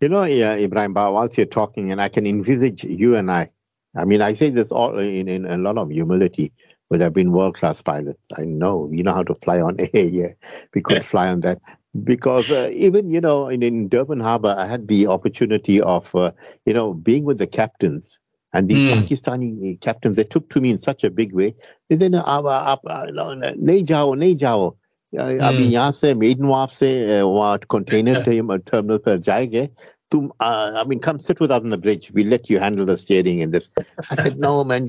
You 0.00 0.08
know, 0.08 0.22
yeah, 0.22 0.54
Ibrahim 0.54 0.94
Ba, 0.94 1.10
whilst 1.10 1.36
you're 1.36 1.46
talking, 1.46 1.90
and 1.90 2.00
I 2.00 2.08
can 2.08 2.26
envisage 2.26 2.84
you 2.84 3.16
and 3.16 3.30
I. 3.30 3.50
I 3.96 4.04
mean, 4.04 4.22
I 4.22 4.34
say 4.34 4.50
this 4.50 4.70
all 4.70 4.98
in, 4.98 5.28
in 5.28 5.46
a 5.46 5.58
lot 5.58 5.78
of 5.78 5.90
humility. 5.90 6.52
Would 6.90 7.00
have 7.00 7.14
been 7.14 7.32
world 7.32 7.54
class 7.56 7.80
pilots. 7.82 8.20
I 8.38 8.44
know 8.44 8.88
you 8.92 9.02
know 9.02 9.14
how 9.14 9.22
to 9.24 9.34
fly 9.34 9.60
on 9.60 9.76
air. 9.94 10.04
Yeah, 10.04 10.32
we 10.74 10.82
could 10.82 11.04
fly 11.12 11.28
on 11.28 11.40
that 11.40 11.60
because 12.04 12.50
uh, 12.52 12.70
even 12.72 13.10
you 13.10 13.20
know 13.20 13.48
in, 13.48 13.62
in 13.62 13.88
Durban 13.88 14.20
Harbor, 14.20 14.54
I 14.56 14.66
had 14.66 14.86
the 14.86 15.06
opportunity 15.08 15.80
of 15.80 16.14
uh, 16.14 16.30
you 16.66 16.74
know 16.74 16.94
being 16.94 17.24
with 17.24 17.38
the 17.38 17.46
captains 17.46 18.20
and 18.53 18.67
the 18.67 18.75
mm. 18.75 19.01
Pakistani 19.01 19.79
captains. 19.81 20.15
They 20.15 20.23
took 20.23 20.49
to 20.51 20.61
me 20.61 20.71
in 20.71 20.77
such 20.77 21.03
a 21.03 21.09
big 21.09 21.33
way. 21.33 21.53
They 21.89 21.97
said, 21.99 22.11
"नहीं 22.11 23.85
जाओ, 23.85 24.15
नहीं 24.15 24.35
जाओ." 24.37 24.75
अभी 25.17 25.65
यहाँ 25.65 25.91
से 25.91 26.13
maiden 26.13 26.45
वाफ 26.45 26.71
से 26.73 27.21
वहाँ 27.21 27.57
कंटेनर 27.71 28.21
टर्मिनल 28.23 28.97
पर 29.05 29.17
जाएंगे 29.17 29.69
तुम 30.11 30.29
uh, 30.39 30.71
I 30.75 30.83
mean, 30.85 30.99
come 30.99 31.19
sit 31.19 31.39
with 31.39 31.51
us 31.51 31.61
on 31.61 31.69
the 31.69 31.77
bridge. 31.77 32.11
We'll 32.13 32.27
let 32.27 32.49
you 32.49 32.59
handle 32.59 32.85
the 32.85 32.97
steering 32.97 33.39
in 33.39 33.51
this. 33.51 33.69
I 34.09 34.15
said, 34.15 34.39
no, 34.39 34.63
man. 34.63 34.87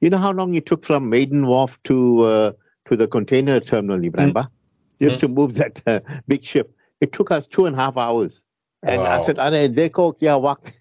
You 0.00 0.10
know 0.10 0.18
how 0.18 0.32
long 0.32 0.54
it 0.54 0.66
took 0.66 0.84
from 0.84 1.08
Maiden 1.08 1.46
Wharf 1.46 1.80
to 1.84 2.22
uh, 2.22 2.52
to 2.86 2.96
the 2.96 3.06
container 3.06 3.60
terminal, 3.60 4.04
Ibrahim, 4.04 4.32
mm. 4.32 4.48
just 5.00 5.16
mm. 5.16 5.20
to 5.20 5.28
move 5.28 5.54
that 5.54 5.80
uh, 5.86 6.00
big 6.26 6.44
ship. 6.44 6.74
It 7.00 7.12
took 7.12 7.30
us 7.30 7.46
two 7.46 7.66
and 7.66 7.76
a 7.76 7.78
half 7.78 7.96
hours. 7.96 8.44
And 8.82 9.02
wow. 9.02 9.20
I 9.20 9.24
said, 9.24 9.38
Are 9.38 9.50
dekho 9.50 10.18
kya 10.18 10.40
waqt 10.40 10.72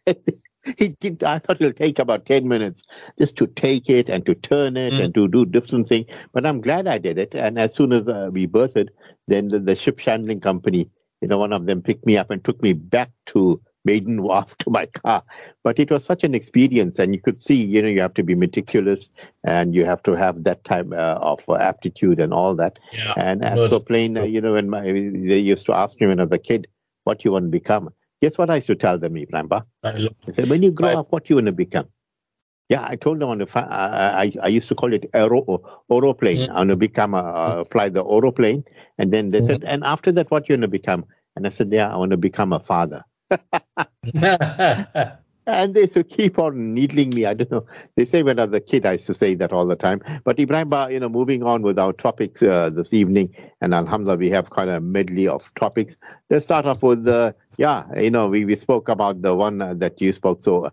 he 0.76 0.88
did 0.88 1.22
i 1.24 1.38
thought 1.38 1.60
it'll 1.60 1.72
take 1.72 1.98
about 1.98 2.26
10 2.26 2.46
minutes 2.46 2.84
just 3.18 3.36
to 3.36 3.46
take 3.46 3.88
it 3.88 4.08
and 4.08 4.26
to 4.26 4.34
turn 4.34 4.76
it 4.76 4.92
mm. 4.92 5.04
and 5.04 5.14
to 5.14 5.26
do 5.28 5.44
different 5.44 5.88
things 5.88 6.06
but 6.32 6.44
i'm 6.44 6.60
glad 6.60 6.86
i 6.86 6.98
did 6.98 7.18
it. 7.18 7.34
And 7.34 7.58
as 7.58 7.74
soon 7.74 7.92
as 7.92 8.06
uh, 8.06 8.30
we 8.32 8.46
berthed 8.46 8.90
then 9.28 9.48
the, 9.48 9.58
the, 9.58 9.76
ship 9.76 10.00
handling 10.00 10.40
company 10.40 10.90
you 11.20 11.28
know 11.28 11.38
one 11.38 11.52
of 11.52 11.66
them 11.66 11.82
picked 11.82 12.06
me 12.06 12.16
up 12.16 12.30
and 12.30 12.42
took 12.44 12.62
me 12.62 12.72
back 12.72 13.10
to 13.26 13.60
maiden 13.84 14.22
wharf 14.22 14.56
to 14.58 14.68
my 14.70 14.84
car. 14.84 15.22
But 15.64 15.78
it 15.78 15.90
was 15.90 16.04
such 16.04 16.22
an 16.22 16.34
experience 16.34 16.98
and 16.98 17.14
you 17.14 17.20
could 17.20 17.40
see 17.40 17.62
you 17.62 17.80
know 17.80 17.88
you 17.88 18.00
have 18.00 18.14
to 18.14 18.22
be 18.22 18.34
meticulous 18.34 19.10
and 19.44 19.74
you 19.74 19.84
have 19.84 20.02
to 20.02 20.12
have 20.12 20.42
that 20.44 20.64
type 20.64 20.92
uh, 20.92 21.18
of 21.20 21.42
aptitude 21.48 22.20
and 22.20 22.34
all 22.34 22.54
that. 22.56 22.78
Yeah. 22.92 23.14
and 23.16 23.44
as 23.44 23.70
for 23.70 23.80
plane 23.80 24.16
uh, 24.18 24.24
you 24.24 24.40
know 24.40 24.52
when 24.52 24.68
my 24.68 24.82
they 24.82 25.38
used 25.38 25.66
to 25.66 25.72
ask 25.72 26.00
me 26.00 26.06
when 26.08 26.20
i 26.20 26.24
was 26.24 26.32
a 26.32 26.38
kid 26.38 26.66
what 27.04 27.24
you 27.24 27.32
want 27.32 27.46
to 27.46 27.50
become 27.50 27.90
Guess 28.22 28.36
what 28.38 28.50
I 28.50 28.56
used 28.56 28.66
to 28.66 28.76
tell 28.76 28.98
them, 28.98 29.16
Ibrahim? 29.16 29.48
I 29.82 30.10
said, 30.30 30.48
when 30.48 30.62
you 30.62 30.70
grow 30.70 30.90
up, 30.98 31.10
what 31.10 31.30
you 31.30 31.36
want 31.36 31.46
to 31.46 31.52
become? 31.52 31.88
Yeah, 32.68 32.86
I 32.86 32.94
told 32.94 33.18
them 33.18 33.30
on 33.30 33.38
the 33.38 33.48
I, 33.56 34.22
I, 34.22 34.32
I 34.44 34.48
used 34.48 34.68
to 34.68 34.76
call 34.76 34.92
it 34.92 35.10
aero 35.12 35.60
aeroplane. 35.90 36.38
Mm-hmm. 36.38 36.52
I 36.52 36.58
want 36.58 36.70
to 36.70 36.76
become 36.76 37.14
a 37.14 37.18
uh, 37.18 37.64
fly 37.64 37.88
the 37.88 38.04
aeroplane, 38.04 38.64
and 38.96 39.12
then 39.12 39.30
they 39.30 39.38
mm-hmm. 39.40 39.48
said, 39.48 39.64
and 39.64 39.82
after 39.82 40.12
that, 40.12 40.30
what 40.30 40.48
you 40.48 40.52
want 40.52 40.62
to 40.62 40.68
become? 40.68 41.04
And 41.34 41.46
I 41.46 41.50
said, 41.50 41.72
yeah, 41.72 41.92
I 41.92 41.96
want 41.96 42.12
to 42.12 42.16
become 42.16 42.52
a 42.52 42.60
father. 42.60 43.02
and 45.46 45.74
they 45.74 45.80
used 45.80 45.94
to 45.94 46.04
keep 46.04 46.38
on 46.38 46.74
needling 46.74 47.10
me. 47.10 47.26
I 47.26 47.34
don't 47.34 47.50
know. 47.50 47.66
They 47.96 48.04
say 48.04 48.22
when 48.22 48.38
I 48.38 48.44
was 48.44 48.54
a 48.54 48.60
kid, 48.60 48.86
I 48.86 48.92
used 48.92 49.06
to 49.06 49.14
say 49.14 49.34
that 49.34 49.52
all 49.52 49.66
the 49.66 49.76
time. 49.76 50.00
But 50.24 50.38
Ibrahim, 50.38 50.72
you 50.92 51.00
know, 51.00 51.08
moving 51.08 51.42
on 51.42 51.62
with 51.62 51.78
our 51.78 51.92
topics 51.92 52.42
uh, 52.42 52.70
this 52.70 52.92
evening, 52.92 53.34
and 53.60 53.74
Alhamdulillah, 53.74 54.18
we 54.18 54.30
have 54.30 54.50
quite 54.50 54.68
a 54.68 54.80
medley 54.80 55.26
of 55.26 55.52
topics. 55.54 55.96
Let's 56.28 56.44
start 56.44 56.66
off 56.66 56.82
with, 56.82 57.08
uh, 57.08 57.32
yeah, 57.60 57.84
you 58.00 58.10
know, 58.10 58.26
we, 58.26 58.44
we 58.44 58.56
spoke 58.56 58.88
about 58.88 59.22
the 59.22 59.34
one 59.34 59.60
uh, 59.60 59.74
that 59.74 60.00
you 60.00 60.12
spoke 60.12 60.40
so 60.40 60.70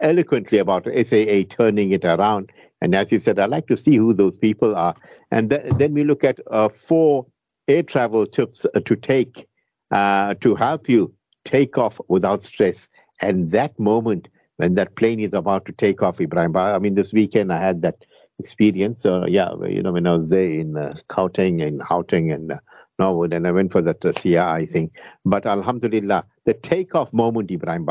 eloquently 0.00 0.58
about 0.58 0.86
SAA 0.86 1.42
turning 1.48 1.92
it 1.92 2.04
around. 2.04 2.50
And 2.80 2.94
as 2.94 3.12
you 3.12 3.18
said, 3.18 3.38
I'd 3.38 3.50
like 3.50 3.66
to 3.66 3.76
see 3.76 3.96
who 3.96 4.14
those 4.14 4.38
people 4.38 4.74
are. 4.74 4.94
And 5.30 5.50
th- 5.50 5.72
then 5.76 5.92
we 5.92 6.02
look 6.02 6.24
at 6.24 6.40
uh, 6.50 6.70
four 6.70 7.26
air 7.68 7.82
travel 7.82 8.26
tips 8.26 8.64
uh, 8.74 8.80
to 8.80 8.96
take 8.96 9.46
uh, 9.90 10.34
to 10.40 10.54
help 10.54 10.88
you 10.88 11.12
take 11.44 11.76
off 11.76 12.00
without 12.08 12.42
stress 12.42 12.88
and 13.20 13.52
that 13.52 13.78
moment 13.78 14.28
when 14.56 14.74
that 14.74 14.94
plane 14.96 15.20
is 15.20 15.32
about 15.32 15.64
to 15.66 15.72
take 15.72 16.02
off, 16.02 16.20
Ibrahim, 16.20 16.54
I 16.56 16.78
mean, 16.78 16.94
this 16.94 17.12
weekend 17.12 17.52
I 17.52 17.60
had 17.60 17.82
that 17.82 18.04
experience. 18.38 19.02
So, 19.02 19.26
yeah, 19.26 19.50
you 19.66 19.82
know, 19.82 19.92
when 19.92 20.06
I 20.06 20.14
was 20.14 20.28
there 20.28 20.50
in 20.50 20.76
uh, 20.76 20.94
and 21.16 21.82
Houghton 21.82 22.30
and 22.30 22.52
uh, 22.52 22.58
Norwood, 22.98 23.32
and 23.32 23.46
I 23.46 23.52
went 23.52 23.72
for 23.72 23.80
that 23.80 24.04
uh, 24.04 24.12
thing. 24.12 24.90
But 25.24 25.46
Alhamdulillah, 25.46 26.26
the 26.44 26.54
takeoff 26.54 27.12
moment, 27.12 27.50
Ibrahim, 27.50 27.88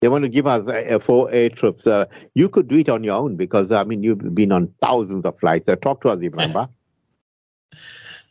they 0.00 0.08
want 0.08 0.24
to 0.24 0.28
give 0.28 0.46
us 0.46 0.68
uh, 0.68 0.98
four 0.98 1.30
air 1.30 1.50
trips. 1.50 1.86
Uh, 1.86 2.06
you 2.34 2.48
could 2.48 2.68
do 2.68 2.76
it 2.76 2.88
on 2.88 3.04
your 3.04 3.16
own 3.16 3.36
because, 3.36 3.70
I 3.70 3.84
mean, 3.84 4.02
you've 4.02 4.34
been 4.34 4.52
on 4.52 4.72
thousands 4.80 5.24
of 5.24 5.38
flights. 5.38 5.68
Uh, 5.68 5.76
talk 5.76 6.00
to 6.02 6.08
us, 6.10 6.22
Ibrahim. 6.22 6.68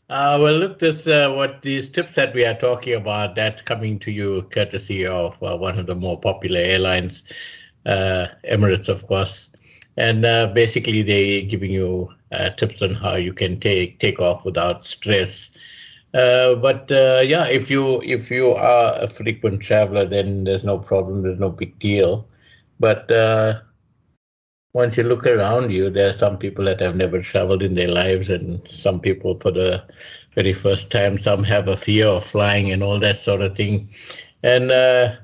Uh, 0.10 0.40
well, 0.42 0.58
look, 0.58 0.80
this 0.80 1.06
uh, 1.06 1.32
what 1.36 1.62
these 1.62 1.92
tips 1.92 2.16
that 2.16 2.34
we 2.34 2.44
are 2.44 2.56
talking 2.56 2.96
about. 2.96 3.36
That's 3.36 3.62
coming 3.62 4.00
to 4.00 4.12
you 4.12 4.42
courtesy 4.52 5.06
of 5.06 5.42
uh, 5.44 5.56
one 5.56 5.78
of 5.78 5.86
the 5.86 5.94
more 5.94 6.20
popular 6.20 6.60
airlines, 6.60 7.24
uh, 7.86 8.26
Emirates, 8.44 8.90
of 8.90 9.06
course, 9.06 9.52
and 9.98 10.26
uh, 10.26 10.48
basically 10.48 11.04
they're 11.04 11.44
giving 11.44 11.70
you 11.70 12.10
uh, 12.32 12.50
tips 12.50 12.82
on 12.82 12.96
how 12.96 13.18
you 13.18 13.34
can 13.34 13.60
take 13.60 14.00
take 14.00 14.20
off 14.20 14.46
without 14.46 14.84
stress. 14.84 15.52
Uh, 16.14 16.56
but 16.56 16.92
uh, 16.92 17.22
yeah, 17.24 17.46
if 17.46 17.70
you 17.70 18.02
if 18.02 18.32
you 18.32 18.52
are 18.52 18.96
a 19.00 19.08
frequent 19.08 19.62
traveler, 19.62 20.06
then 20.06 20.44
there's 20.44 20.64
no 20.64 20.80
problem. 20.80 21.22
There's 21.22 21.40
no 21.40 21.50
big 21.50 21.78
deal. 21.80 22.28
But 22.80 23.12
uh, 23.12 23.62
once 24.74 24.98
you 24.98 25.04
look 25.04 25.28
around 25.28 25.72
you, 25.72 25.90
there 25.90 26.10
are 26.10 26.18
some 26.18 26.38
people 26.38 26.66
that 26.66 26.80
have 26.80 26.96
never 26.96 27.22
traveled 27.22 27.62
in 27.62 27.76
their 27.76 27.90
lives, 27.90 28.30
and 28.30 28.68
some 28.68 29.00
people 29.00 29.38
for 29.38 29.52
the 29.52 29.84
very 30.34 30.54
first 30.54 30.92
time. 30.92 31.18
Some 31.18 31.44
have 31.44 31.68
a 31.68 31.78
fear 31.78 32.08
of 32.08 32.26
flying 32.26 32.72
and 32.72 32.82
all 32.82 33.00
that 33.00 33.18
sort 33.18 33.42
of 33.42 33.56
thing. 33.56 33.90
And 34.42 34.72
uh, 34.72 35.16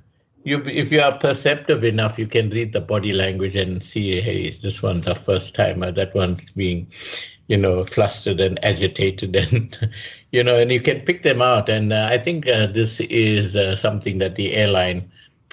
you, 0.43 0.63
if 0.65 0.91
you 0.91 1.01
are 1.01 1.17
perceptive 1.17 1.83
enough, 1.83 2.19
you 2.19 2.27
can 2.27 2.49
read 2.49 2.73
the 2.73 2.81
body 2.81 3.13
language 3.13 3.55
and 3.55 3.81
see, 3.81 4.21
hey, 4.21 4.57
this 4.61 4.83
one's 4.83 5.07
a 5.07 5.15
first 5.15 5.55
timer, 5.55 5.91
that 5.91 6.13
one's 6.13 6.49
being, 6.51 6.87
you 7.47 7.57
know, 7.57 7.85
flustered 7.85 8.39
and 8.39 8.63
agitated, 8.63 9.35
and 9.53 9.91
you 10.31 10.43
know, 10.43 10.59
and 10.59 10.71
you 10.71 10.81
can 10.81 11.01
pick 11.01 11.23
them 11.23 11.41
out. 11.41 11.69
And 11.69 11.93
uh, 11.93 12.07
I 12.09 12.17
think 12.17 12.47
uh, 12.47 12.67
this 12.67 12.99
is 13.01 13.55
uh, 13.55 13.75
something 13.75 14.17
that 14.19 14.35
the 14.35 14.53
airline 14.53 15.11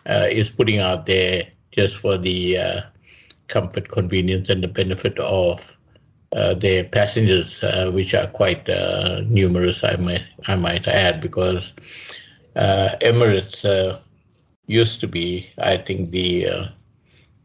uh, 0.09 0.27
is 0.31 0.49
putting 0.49 0.79
out 0.79 1.07
there 1.07 1.47
just 1.71 1.97
for 1.97 2.19
the 2.19 2.59
uh, 2.59 2.81
comfort, 3.49 3.89
convenience, 3.89 4.49
and 4.49 4.63
the 4.63 4.69
benefit 4.69 5.19
of 5.19 5.77
uh, 6.33 6.55
their 6.55 6.85
passengers, 6.85 7.63
which 7.93 8.15
are 8.15 8.27
quite 8.29 8.67
numerous, 9.27 9.85
I 9.85 9.97
might 9.97 10.23
I 10.47 10.57
might 10.57 10.89
add, 10.89 11.21
because 11.21 11.75
Emirates 12.57 14.01
used 14.67 15.01
to 15.01 15.09
be, 15.09 15.51
I 15.59 15.77
think, 15.77 16.09
the 16.11 16.69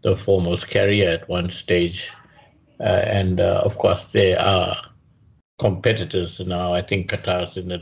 the 0.03 0.15
foremost 0.15 0.69
carrier 0.69 1.09
at 1.09 1.27
one 1.27 1.49
stage, 1.49 2.09
and 2.79 3.39
of 3.39 3.77
course 3.77 4.05
there 4.05 4.39
are 4.39 4.75
competitors 5.59 6.39
now. 6.39 6.73
I 6.73 6.81
think 6.81 7.09
Qatar's 7.09 7.57
in 7.57 7.69
the 7.69 7.77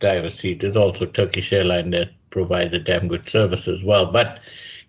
driver's 0.00 0.34
seat. 0.34 0.60
There's 0.60 0.76
also 0.76 1.06
Turkish 1.06 1.52
Airline 1.52 1.90
that 1.90 2.10
provides 2.30 2.74
a 2.74 2.80
damn 2.80 3.08
good 3.08 3.28
service 3.28 3.68
as 3.68 3.82
well. 3.84 4.10
But 4.10 4.40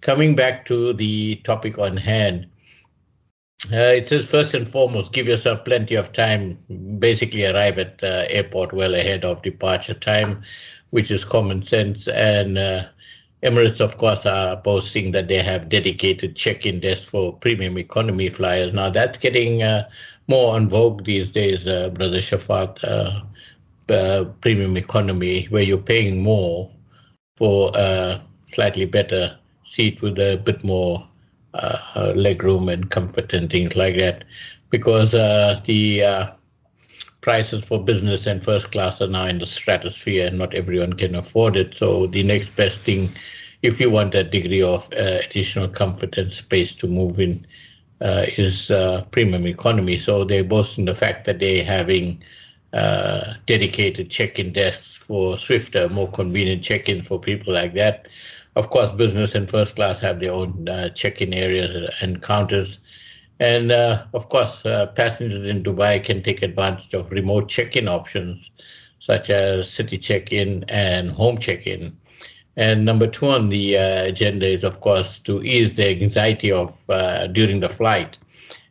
coming 0.01 0.35
back 0.35 0.65
to 0.65 0.93
the 0.93 1.35
topic 1.43 1.77
on 1.77 1.97
hand 1.97 2.47
uh, 3.71 3.93
it 3.97 4.07
says 4.07 4.29
first 4.29 4.53
and 4.53 4.67
foremost, 4.67 5.13
give 5.13 5.27
yourself 5.27 5.65
plenty 5.65 5.95
of 5.95 6.13
time. 6.13 6.57
Basically, 6.99 7.45
arrive 7.45 7.79
at 7.79 8.03
uh, 8.03 8.25
airport 8.29 8.73
well 8.73 8.93
ahead 8.93 9.25
of 9.25 9.41
departure 9.41 9.93
time, 9.95 10.43
which 10.91 11.09
is 11.09 11.25
common 11.25 11.63
sense. 11.63 12.07
And 12.07 12.57
uh, 12.57 12.85
Emirates, 13.45 13.79
of 13.79 13.97
course, 13.97 14.25
are 14.25 14.57
boasting 14.57 15.11
that 15.11 15.27
they 15.27 15.41
have 15.41 15.69
dedicated 15.69 16.35
check-in 16.35 16.79
desks 16.79 17.05
for 17.05 17.33
premium 17.33 17.77
economy 17.77 18.29
flyers. 18.29 18.73
Now 18.73 18.89
that's 18.89 19.17
getting 19.17 19.63
uh, 19.63 19.87
more 20.27 20.55
on 20.55 20.67
vogue 20.67 21.05
these 21.05 21.31
days, 21.31 21.67
uh, 21.67 21.89
brother 21.89 22.19
Shaafat. 22.19 22.83
Uh, 23.87 24.23
premium 24.41 24.75
economy, 24.77 25.45
where 25.51 25.61
you're 25.61 25.77
paying 25.77 26.23
more 26.23 26.67
for 27.37 27.71
a 27.75 28.19
slightly 28.51 28.85
better 28.85 29.37
seat 29.63 30.01
with 30.01 30.17
a 30.17 30.41
bit 30.43 30.63
more 30.63 31.05
uh, 31.53 32.11
leg 32.15 32.43
and 32.43 32.89
comfort 32.89 33.31
and 33.31 33.51
things 33.51 33.75
like 33.75 33.95
that, 33.95 34.23
because 34.71 35.13
uh, 35.13 35.61
the 35.65 36.03
uh, 36.03 36.25
prices 37.25 37.65
for 37.65 37.83
business 37.83 38.27
and 38.27 38.43
first 38.43 38.71
class 38.71 39.01
are 39.01 39.07
now 39.07 39.25
in 39.27 39.39
the 39.39 39.47
stratosphere, 39.47 40.27
and 40.27 40.37
not 40.37 40.53
everyone 40.53 40.93
can 40.93 41.15
afford 41.15 41.57
it. 41.57 41.73
So 41.75 42.07
the 42.07 42.23
next 42.23 42.55
best 42.55 42.81
thing, 42.81 43.09
if 43.63 43.81
you 43.81 43.89
want 43.89 44.15
a 44.15 44.23
degree 44.23 44.61
of 44.61 44.87
uh, 44.93 45.19
additional 45.29 45.67
comfort 45.67 46.17
and 46.17 46.31
space 46.31 46.75
to 46.75 46.87
move 46.87 47.19
in, 47.19 47.45
uh, 48.01 48.25
is 48.37 48.69
uh, 48.71 49.05
premium 49.11 49.47
economy. 49.47 49.97
So 49.97 50.23
they're 50.23 50.43
boasting 50.43 50.85
the 50.85 50.95
fact 50.95 51.25
that 51.25 51.39
they're 51.39 51.65
having 51.65 52.23
dedicated 53.47 54.11
check-in 54.11 54.53
desks 54.53 54.95
for 54.95 55.37
swifter, 55.37 55.89
more 55.89 56.11
convenient 56.11 56.63
check-in 56.63 57.01
for 57.01 57.19
people 57.19 57.53
like 57.53 57.73
that 57.73 58.07
of 58.55 58.69
course, 58.69 58.91
business 58.93 59.35
and 59.35 59.49
first 59.49 59.75
class 59.75 59.99
have 59.99 60.19
their 60.19 60.31
own 60.31 60.67
uh, 60.69 60.89
check-in 60.89 61.33
areas 61.33 61.91
and 62.01 62.23
counters. 62.23 62.79
And 63.39 63.71
uh, 63.71 64.05
of 64.13 64.29
course, 64.29 64.65
uh, 64.65 64.87
passengers 64.87 65.45
in 65.45 65.63
Dubai 65.63 66.03
can 66.03 66.23
take 66.23 66.41
advantage 66.41 66.93
of 66.93 67.11
remote 67.11 67.49
check-in 67.49 67.87
options 67.87 68.51
such 68.99 69.29
as 69.29 69.69
city 69.69 69.97
check-in 69.97 70.63
and 70.69 71.11
home 71.11 71.37
check-in. 71.37 71.95
And 72.55 72.85
number 72.85 73.07
two 73.07 73.27
on 73.27 73.49
the 73.49 73.77
uh, 73.77 74.05
agenda 74.05 74.47
is, 74.47 74.63
of 74.63 74.79
course, 74.79 75.19
to 75.19 75.43
ease 75.43 75.75
the 75.75 75.89
anxiety 75.89 76.51
of 76.51 76.89
uh, 76.89 77.27
during 77.27 77.59
the 77.59 77.69
flight. 77.69 78.17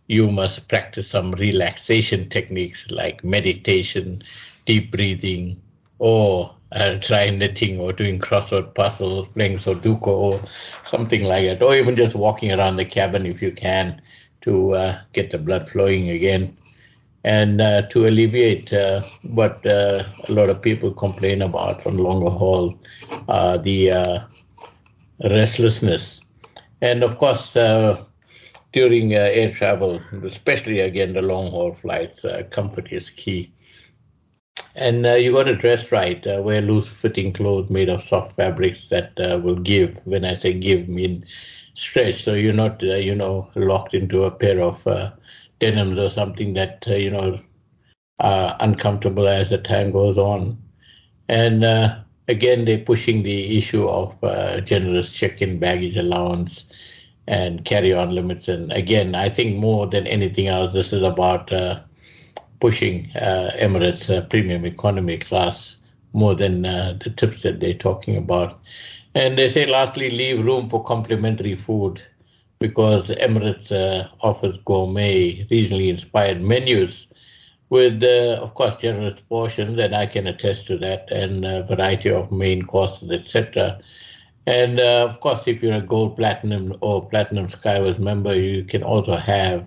You 0.06 0.30
must 0.30 0.68
practice 0.68 1.08
some 1.08 1.32
relaxation 1.32 2.28
techniques 2.30 2.90
like 2.90 3.22
meditation, 3.22 4.22
deep 4.64 4.90
breathing, 4.90 5.60
or 5.98 6.54
uh, 6.72 6.98
try 7.00 7.28
knitting 7.28 7.78
or 7.78 7.92
doing 7.92 8.18
crossword 8.18 8.74
puzzles, 8.74 9.28
playing 9.28 9.58
Sudoku 9.58 10.06
or 10.08 10.40
something 10.86 11.24
like 11.24 11.44
that, 11.46 11.62
or 11.62 11.76
even 11.76 11.94
just 11.94 12.14
walking 12.14 12.50
around 12.50 12.76
the 12.76 12.84
cabin 12.86 13.26
if 13.26 13.42
you 13.42 13.52
can 13.52 14.00
to 14.44 14.74
uh, 14.74 15.00
get 15.14 15.30
the 15.30 15.38
blood 15.38 15.68
flowing 15.68 16.10
again. 16.10 16.56
And 17.24 17.60
uh, 17.60 17.82
to 17.90 18.06
alleviate 18.06 18.72
uh, 18.72 19.02
what 19.22 19.66
uh, 19.66 20.04
a 20.28 20.32
lot 20.32 20.50
of 20.50 20.62
people 20.62 20.92
complain 20.92 21.42
about 21.42 21.86
on 21.86 21.98
longer 21.98 22.30
haul, 22.30 22.78
uh, 23.28 23.58
the 23.58 23.92
restlessness. 25.24 26.22
And 26.80 27.02
of 27.02 27.18
course, 27.18 27.54
during 28.72 29.14
air 29.14 29.52
travel, 29.52 30.00
especially 30.24 30.80
again 30.80 31.14
the 31.14 31.22
long 31.22 31.50
haul 31.50 31.74
flights, 31.74 32.24
comfort 32.50 32.92
is 32.92 33.10
key. 33.10 33.52
And 34.76 35.06
uh, 35.06 35.14
you 35.14 35.32
got 35.32 35.44
to 35.44 35.54
dress 35.56 35.92
right. 35.92 36.24
Uh, 36.26 36.42
wear 36.42 36.60
loose 36.62 36.86
fitting 36.88 37.32
clothes 37.32 37.70
made 37.70 37.88
of 37.88 38.02
soft 38.02 38.36
fabrics 38.36 38.88
that 38.88 39.12
uh, 39.18 39.38
will 39.42 39.56
give. 39.56 39.98
When 40.04 40.24
I 40.24 40.34
say 40.36 40.52
give, 40.54 40.88
mean 40.88 41.24
stretch. 41.74 42.24
So 42.24 42.34
you're 42.34 42.52
not, 42.52 42.82
uh, 42.82 42.96
you 42.96 43.14
know, 43.14 43.50
locked 43.54 43.94
into 43.94 44.24
a 44.24 44.30
pair 44.30 44.60
of 44.60 44.86
uh, 44.86 45.12
denims 45.60 45.98
or 45.98 46.08
something 46.08 46.54
that, 46.54 46.84
uh, 46.88 46.94
you 46.94 47.10
know, 47.10 47.38
are 48.20 48.56
uncomfortable 48.60 49.28
as 49.28 49.50
the 49.50 49.58
time 49.58 49.90
goes 49.90 50.18
on. 50.18 50.56
And 51.28 51.64
again, 52.28 52.64
they're 52.64 52.78
pushing 52.78 53.22
the 53.22 53.56
issue 53.56 53.86
of 53.88 54.20
generous 54.64 55.12
check-in 55.12 55.58
baggage 55.58 55.96
allowance 55.96 56.64
and 57.26 57.64
carry-on 57.64 58.14
limits. 58.14 58.48
And 58.48 58.72
again, 58.72 59.14
I 59.14 59.28
think 59.28 59.56
more 59.56 59.86
than 59.86 60.06
anything 60.06 60.46
else, 60.46 60.72
this 60.74 60.92
is 60.92 61.02
about 61.02 61.50
pushing 62.60 63.10
uh, 63.16 63.50
Emirates 63.60 64.08
uh, 64.08 64.22
premium 64.26 64.64
economy 64.64 65.18
class 65.18 65.76
more 66.12 66.34
than 66.34 66.64
uh, 66.64 66.96
the 67.02 67.10
tips 67.10 67.42
that 67.42 67.60
they're 67.60 67.74
talking 67.74 68.16
about. 68.16 68.60
And 69.14 69.38
they 69.38 69.48
say, 69.48 69.66
lastly, 69.66 70.10
leave 70.10 70.44
room 70.44 70.68
for 70.68 70.82
complimentary 70.82 71.54
food 71.54 72.02
because 72.58 73.08
Emirates 73.10 73.70
uh, 73.70 74.08
offers 74.20 74.58
gourmet, 74.64 75.46
regionally 75.50 75.88
inspired 75.88 76.40
menus 76.40 77.06
with, 77.70 78.02
uh, 78.02 78.38
of 78.40 78.54
course, 78.54 78.76
generous 78.76 79.20
portions, 79.28 79.78
and 79.78 79.94
I 79.94 80.06
can 80.06 80.26
attest 80.26 80.66
to 80.68 80.78
that, 80.78 81.10
and 81.10 81.44
a 81.44 81.62
variety 81.64 82.10
of 82.10 82.30
main 82.30 82.62
courses, 82.62 83.10
etc. 83.10 83.80
And 84.46 84.78
uh, 84.78 85.08
of 85.10 85.20
course, 85.20 85.46
if 85.46 85.62
you're 85.62 85.74
a 85.74 85.80
gold, 85.80 86.16
platinum, 86.16 86.76
or 86.80 87.08
platinum 87.08 87.48
Skywards 87.48 87.98
member, 87.98 88.34
you 88.34 88.64
can 88.64 88.82
also 88.82 89.16
have 89.16 89.66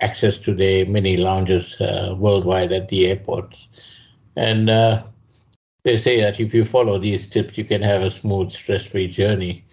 access 0.00 0.38
to 0.38 0.54
the 0.54 0.84
many 0.84 1.16
lounges 1.16 1.80
uh, 1.80 2.14
worldwide 2.18 2.72
at 2.72 2.88
the 2.88 3.06
airports. 3.06 3.68
And 4.36 4.70
uh, 4.70 5.04
they 5.84 5.96
say 5.96 6.20
that 6.20 6.40
if 6.40 6.54
you 6.54 6.64
follow 6.64 6.98
these 6.98 7.28
tips, 7.28 7.56
you 7.58 7.64
can 7.64 7.82
have 7.82 8.02
a 8.02 8.10
smooth, 8.10 8.50
stress 8.50 8.84
free 8.84 9.06
journey, 9.06 9.64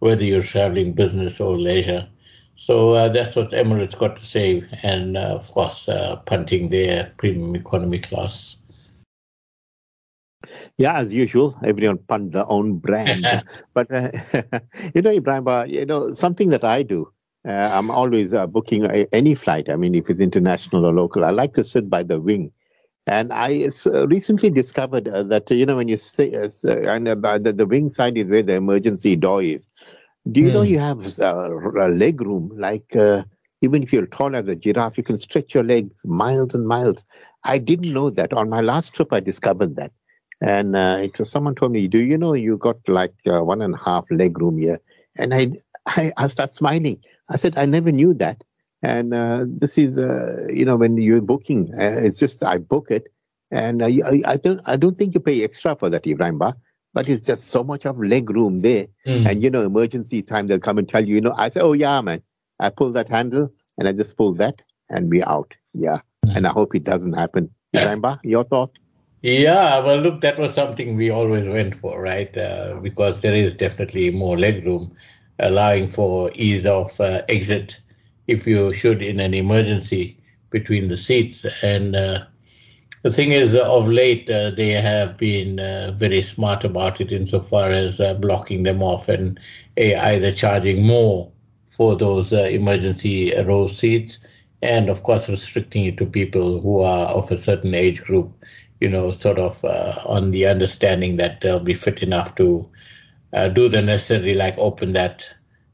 whether 0.00 0.24
you're 0.24 0.42
traveling 0.42 0.92
business 0.92 1.40
or 1.40 1.58
leisure. 1.58 2.08
So 2.56 2.90
uh, 2.90 3.08
that's 3.08 3.36
what 3.36 3.52
Emirates 3.52 3.98
got 3.98 4.16
to 4.16 4.24
say, 4.24 4.64
and 4.82 5.16
uh, 5.16 5.36
of 5.38 5.50
course, 5.52 5.88
uh, 5.88 6.16
punting 6.26 6.68
their 6.68 7.12
premium 7.16 7.56
economy 7.56 8.00
class. 8.00 8.56
Yeah, 10.76 10.98
as 10.98 11.14
usual, 11.14 11.56
everyone 11.64 11.98
punt 11.98 12.32
their 12.32 12.50
own 12.50 12.78
brand. 12.78 13.26
but 13.74 13.90
uh, 13.92 14.10
you 14.94 15.02
know, 15.02 15.10
Ibrahim, 15.10 15.70
you 15.70 15.86
know 15.86 16.12
something 16.12 16.50
that 16.50 16.64
I 16.64 16.82
do 16.82 17.10
uh, 17.46 17.70
I'm 17.72 17.90
always 17.90 18.34
uh, 18.34 18.46
booking 18.46 18.84
any 18.86 19.34
flight. 19.34 19.70
I 19.70 19.76
mean, 19.76 19.94
if 19.94 20.10
it's 20.10 20.20
international 20.20 20.84
or 20.84 20.92
local, 20.92 21.24
I 21.24 21.30
like 21.30 21.54
to 21.54 21.64
sit 21.64 21.88
by 21.88 22.02
the 22.02 22.20
wing. 22.20 22.52
And 23.10 23.32
I 23.32 23.68
uh, 23.86 24.06
recently 24.06 24.50
discovered 24.50 25.08
uh, 25.08 25.24
that, 25.24 25.50
you 25.50 25.66
know, 25.66 25.74
when 25.74 25.88
you 25.88 25.96
say, 25.96 26.32
uh, 26.32 26.48
and 26.64 27.08
uh, 27.08 27.38
the, 27.38 27.52
the 27.52 27.66
wing 27.66 27.90
side 27.90 28.16
is 28.16 28.26
where 28.26 28.44
the 28.44 28.54
emergency 28.54 29.16
door 29.16 29.42
is. 29.42 29.68
Do 30.30 30.40
you 30.40 30.50
mm. 30.50 30.52
know 30.52 30.62
hmm. 30.62 30.68
you 30.68 30.78
have 30.78 31.18
leg 31.92 32.20
room? 32.20 32.52
Like, 32.54 32.94
even 33.62 33.82
if 33.82 33.92
you're 33.92 34.06
tall 34.06 34.36
as 34.36 34.46
a 34.46 34.54
giraffe, 34.54 34.96
you 34.96 35.02
can 35.02 35.18
stretch 35.18 35.54
your 35.54 35.64
legs 35.64 36.04
miles 36.04 36.54
and 36.54 36.68
miles. 36.68 37.04
I 37.42 37.58
didn't 37.58 37.92
know 37.92 38.10
that. 38.10 38.32
On 38.32 38.48
my 38.48 38.60
last 38.60 38.94
trip, 38.94 39.12
I 39.12 39.18
discovered 39.18 39.74
that. 39.74 39.90
And 40.40 40.76
it 40.76 41.18
was 41.18 41.28
someone 41.28 41.56
told 41.56 41.72
me, 41.72 41.88
do 41.88 41.98
you 41.98 42.16
know 42.16 42.34
you 42.34 42.58
got 42.58 42.76
like 42.86 43.14
one 43.24 43.60
and 43.60 43.74
a 43.74 43.78
half 43.78 44.04
leg 44.12 44.40
room 44.40 44.58
here? 44.58 44.78
And 45.16 45.34
I, 45.34 45.50
I, 45.86 46.12
I 46.16 46.28
start 46.28 46.52
smiling. 46.52 47.02
I 47.28 47.38
said, 47.38 47.58
I 47.58 47.64
never 47.64 47.90
knew 47.90 48.14
that. 48.14 48.44
And 48.82 49.12
uh, 49.12 49.44
this 49.46 49.76
is, 49.76 49.98
uh, 49.98 50.46
you 50.48 50.64
know, 50.64 50.76
when 50.76 50.96
you're 50.96 51.20
booking, 51.20 51.72
uh, 51.74 52.00
it's 52.02 52.18
just 52.18 52.42
I 52.42 52.58
book 52.58 52.90
it, 52.90 53.08
and 53.50 53.82
uh, 53.82 53.86
I, 53.86 54.22
I, 54.26 54.36
don't, 54.38 54.60
I 54.66 54.76
don't 54.76 54.96
think 54.96 55.14
you 55.14 55.20
pay 55.20 55.44
extra 55.44 55.76
for 55.76 55.90
that, 55.90 56.06
Ibrahim 56.06 56.38
Ba, 56.38 56.56
but 56.94 57.08
it's 57.08 57.20
just 57.20 57.48
so 57.48 57.62
much 57.62 57.84
of 57.84 57.98
leg 57.98 58.30
room 58.30 58.62
there. 58.62 58.86
Mm. 59.06 59.30
And 59.30 59.42
you 59.42 59.50
know, 59.50 59.62
emergency 59.62 60.22
time 60.22 60.46
they'll 60.46 60.60
come 60.60 60.78
and 60.78 60.88
tell 60.88 61.06
you, 61.06 61.16
you 61.16 61.20
know, 61.20 61.34
I 61.36 61.48
say, 61.48 61.60
oh 61.60 61.74
yeah, 61.74 62.00
man, 62.00 62.22
I 62.58 62.70
pull 62.70 62.90
that 62.92 63.08
handle 63.08 63.52
and 63.76 63.86
I 63.86 63.92
just 63.92 64.16
pull 64.16 64.32
that 64.34 64.62
and 64.88 65.10
we're 65.10 65.28
out. 65.28 65.54
Yeah, 65.74 65.98
mm. 66.24 66.36
and 66.36 66.46
I 66.46 66.50
hope 66.50 66.74
it 66.74 66.84
doesn't 66.84 67.12
happen. 67.12 67.50
Ibrahim 67.74 68.00
Ba, 68.00 68.18
your 68.24 68.44
thought? 68.44 68.70
Yeah, 69.22 69.80
well, 69.80 69.98
look, 69.98 70.22
that 70.22 70.38
was 70.38 70.54
something 70.54 70.96
we 70.96 71.10
always 71.10 71.46
went 71.46 71.74
for, 71.74 72.00
right? 72.00 72.34
Uh, 72.34 72.76
because 72.82 73.20
there 73.20 73.34
is 73.34 73.52
definitely 73.52 74.10
more 74.10 74.38
leg 74.38 74.64
room 74.64 74.96
allowing 75.38 75.88
for 75.90 76.30
ease 76.34 76.64
of 76.64 76.98
uh, 77.00 77.22
exit 77.28 77.80
if 78.30 78.46
you 78.46 78.72
should 78.72 79.02
in 79.02 79.20
an 79.20 79.34
emergency 79.34 80.16
between 80.50 80.88
the 80.88 80.96
seats. 80.96 81.44
And 81.62 81.96
uh, 81.96 82.24
the 83.02 83.10
thing 83.10 83.32
is, 83.32 83.54
uh, 83.54 83.62
of 83.62 83.88
late, 83.88 84.28
uh, 84.30 84.50
they 84.50 84.70
have 84.70 85.16
been 85.18 85.58
uh, 85.58 85.92
very 85.92 86.22
smart 86.22 86.64
about 86.64 87.00
it 87.00 87.12
insofar 87.12 87.70
as 87.72 88.00
uh, 88.00 88.14
blocking 88.14 88.62
them 88.62 88.82
off 88.82 89.08
and 89.08 89.38
either 89.76 90.30
charging 90.30 90.82
more 90.86 91.30
for 91.68 91.96
those 91.96 92.32
emergency 92.32 93.34
row 93.44 93.66
seats 93.66 94.18
and, 94.62 94.90
of 94.90 95.02
course, 95.02 95.28
restricting 95.28 95.86
it 95.86 95.96
to 95.96 96.04
people 96.04 96.60
who 96.60 96.80
are 96.80 97.06
of 97.08 97.30
a 97.30 97.38
certain 97.38 97.74
age 97.74 98.02
group, 98.02 98.30
you 98.80 98.88
know, 98.88 99.10
sort 99.10 99.38
of 99.38 99.64
on 100.04 100.30
the 100.30 100.44
understanding 100.46 101.16
that 101.16 101.40
they'll 101.40 101.60
be 101.60 101.74
fit 101.74 102.02
enough 102.02 102.34
to 102.34 102.68
uh, 103.32 103.48
do 103.48 103.68
the 103.68 103.80
necessary, 103.80 104.34
like 104.34 104.56
open 104.58 104.92
that 104.92 105.24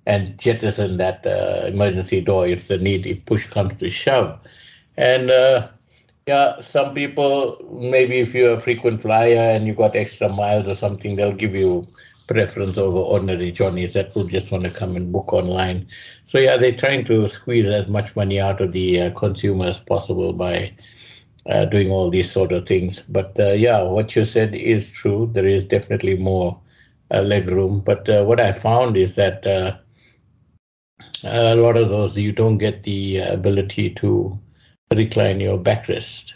and 0.06 0.38
jettison 0.38 0.96
that 0.98 1.26
uh, 1.26 1.66
emergency 1.66 2.20
door 2.20 2.46
if 2.46 2.68
the 2.68 2.78
need, 2.78 3.06
if 3.06 3.24
push 3.26 3.48
comes 3.48 3.74
to 3.78 3.90
shove. 3.90 4.38
And 4.96 5.30
uh, 5.30 5.68
yeah, 6.26 6.60
some 6.60 6.94
people, 6.94 7.58
maybe 7.70 8.18
if 8.20 8.34
you're 8.34 8.54
a 8.54 8.60
frequent 8.60 9.00
flyer 9.00 9.50
and 9.50 9.66
you 9.66 9.74
got 9.74 9.96
extra 9.96 10.28
miles 10.28 10.68
or 10.68 10.74
something, 10.74 11.16
they'll 11.16 11.32
give 11.32 11.54
you 11.54 11.86
preference 12.28 12.76
over 12.76 12.98
ordinary 12.98 13.52
journeys 13.52 13.92
that 13.94 14.14
will 14.14 14.26
just 14.26 14.50
want 14.50 14.64
to 14.64 14.70
come 14.70 14.96
and 14.96 15.12
book 15.12 15.32
online. 15.32 15.86
So 16.26 16.38
yeah, 16.38 16.56
they're 16.56 16.76
trying 16.76 17.04
to 17.06 17.26
squeeze 17.28 17.66
as 17.66 17.88
much 17.88 18.14
money 18.16 18.40
out 18.40 18.60
of 18.60 18.72
the 18.72 19.00
uh, 19.02 19.10
consumer 19.12 19.66
as 19.66 19.80
possible 19.80 20.32
by 20.32 20.72
uh, 21.48 21.64
doing 21.66 21.90
all 21.90 22.10
these 22.10 22.30
sort 22.30 22.52
of 22.52 22.66
things. 22.66 23.00
But 23.08 23.38
uh, 23.38 23.52
yeah, 23.52 23.82
what 23.82 24.16
you 24.16 24.24
said 24.24 24.54
is 24.54 24.88
true. 24.88 25.30
There 25.32 25.46
is 25.46 25.64
definitely 25.64 26.16
more 26.16 26.58
uh, 27.12 27.22
leg 27.22 27.46
room. 27.48 27.80
But 27.80 28.08
uh, 28.08 28.24
what 28.24 28.40
I 28.40 28.52
found 28.52 28.96
is 28.96 29.14
that 29.14 29.46
uh, 29.46 29.76
a 31.24 31.54
lot 31.54 31.76
of 31.76 31.88
those 31.88 32.16
you 32.16 32.32
don't 32.32 32.58
get 32.58 32.82
the 32.82 33.18
ability 33.18 33.90
to 33.90 34.38
recline 34.94 35.40
your 35.40 35.58
backrest. 35.58 36.34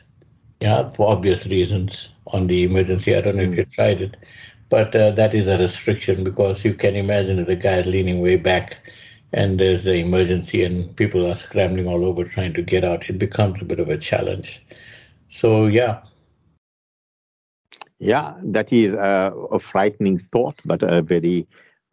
Yeah, 0.60 0.90
for 0.90 1.10
obvious 1.10 1.46
reasons 1.46 2.10
on 2.26 2.46
the 2.46 2.64
emergency. 2.64 3.14
I 3.14 3.22
don't 3.22 3.36
know 3.36 3.44
mm. 3.44 3.52
if 3.52 3.58
you 3.58 3.64
tried 3.64 4.02
it, 4.02 4.16
but 4.68 4.94
uh, 4.94 5.10
that 5.12 5.34
is 5.34 5.48
a 5.48 5.58
restriction 5.58 6.22
because 6.22 6.64
you 6.64 6.74
can 6.74 6.96
imagine 6.96 7.42
the 7.44 7.56
guy 7.56 7.78
is 7.78 7.86
leaning 7.86 8.20
way 8.20 8.36
back 8.36 8.78
and 9.32 9.58
there's 9.58 9.84
the 9.84 9.94
emergency 9.94 10.64
and 10.64 10.94
people 10.96 11.30
are 11.30 11.36
scrambling 11.36 11.86
all 11.86 12.04
over 12.04 12.24
trying 12.24 12.52
to 12.54 12.62
get 12.62 12.84
out. 12.84 13.08
It 13.08 13.18
becomes 13.18 13.62
a 13.62 13.64
bit 13.64 13.80
of 13.80 13.88
a 13.88 13.96
challenge. 13.96 14.60
So 15.30 15.66
yeah, 15.66 16.02
yeah, 18.00 18.34
that 18.42 18.72
is 18.72 18.94
a, 18.94 19.32
a 19.52 19.58
frightening 19.58 20.18
thought, 20.18 20.58
but 20.64 20.82
a 20.82 21.02
very 21.02 21.46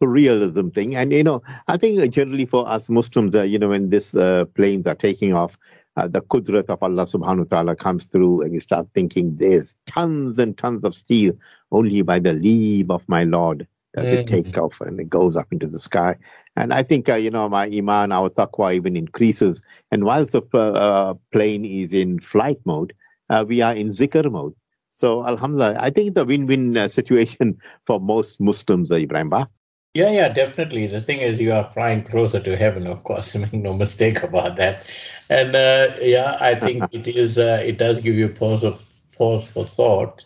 realism 0.06 0.68
thing. 0.68 0.94
And, 0.94 1.12
you 1.12 1.24
know, 1.24 1.42
I 1.66 1.76
think 1.76 2.12
generally 2.12 2.46
for 2.46 2.68
us 2.68 2.88
Muslims, 2.88 3.34
uh, 3.34 3.42
you 3.42 3.58
know, 3.58 3.68
when 3.68 3.90
these 3.90 4.14
uh, 4.14 4.44
planes 4.54 4.86
are 4.86 4.94
taking 4.94 5.34
off, 5.34 5.58
uh, 5.96 6.06
the 6.06 6.20
kudrat 6.20 6.66
of 6.66 6.82
Allah 6.82 7.06
subhanahu 7.06 7.38
wa 7.38 7.44
ta'ala 7.56 7.76
comes 7.76 8.06
through 8.06 8.42
and 8.42 8.54
you 8.54 8.60
start 8.60 8.86
thinking 8.94 9.34
there's 9.34 9.76
tons 9.86 10.38
and 10.38 10.56
tons 10.56 10.84
of 10.84 10.94
steel 10.94 11.32
only 11.72 12.02
by 12.02 12.20
the 12.20 12.34
leave 12.34 12.90
of 12.90 13.02
my 13.08 13.24
Lord 13.24 13.66
does 13.94 14.08
mm-hmm. 14.08 14.34
it 14.34 14.44
take 14.44 14.58
off 14.58 14.80
and 14.80 15.00
it 15.00 15.08
goes 15.08 15.36
up 15.36 15.48
into 15.50 15.66
the 15.66 15.78
sky. 15.78 16.16
And 16.56 16.72
I 16.72 16.82
think, 16.82 17.08
uh, 17.08 17.14
you 17.14 17.30
know, 17.30 17.48
my 17.48 17.66
iman, 17.66 18.12
our 18.12 18.30
taqwa 18.30 18.74
even 18.74 18.96
increases. 18.96 19.62
And 19.90 20.04
whilst 20.04 20.32
the 20.32 20.42
uh, 20.54 21.14
plane 21.32 21.64
is 21.64 21.92
in 21.92 22.20
flight 22.20 22.58
mode, 22.64 22.92
uh, 23.30 23.44
we 23.46 23.60
are 23.60 23.74
in 23.74 23.88
zikr 23.88 24.30
mode. 24.30 24.54
So, 24.90 25.24
Alhamdulillah, 25.24 25.76
I 25.78 25.90
think 25.90 26.08
it's 26.08 26.16
a 26.16 26.24
win-win 26.24 26.76
uh, 26.76 26.88
situation 26.88 27.58
for 27.86 28.00
most 28.00 28.40
Muslims, 28.40 28.90
uh, 28.90 28.96
Ibrahim 28.96 29.30
Ba. 29.30 29.48
Yeah, 29.94 30.10
yeah, 30.10 30.28
definitely. 30.28 30.86
The 30.86 31.00
thing 31.00 31.20
is, 31.20 31.40
you 31.40 31.52
are 31.52 31.70
flying 31.72 32.04
closer 32.04 32.40
to 32.40 32.56
heaven, 32.56 32.86
of 32.86 33.02
course. 33.04 33.34
Make 33.36 33.52
no 33.52 33.72
mistake 33.74 34.22
about 34.22 34.56
that. 34.56 34.86
And 35.28 35.54
uh, 35.56 35.88
yeah, 36.00 36.36
I 36.40 36.54
think 36.54 36.88
it 36.92 37.06
is. 37.08 37.38
Uh, 37.38 37.62
it 37.64 37.78
does 37.78 38.00
give 38.00 38.14
you 38.14 38.28
pause 38.28 38.64
of 38.64 38.82
pause 39.16 39.48
for 39.50 39.64
thought, 39.64 40.24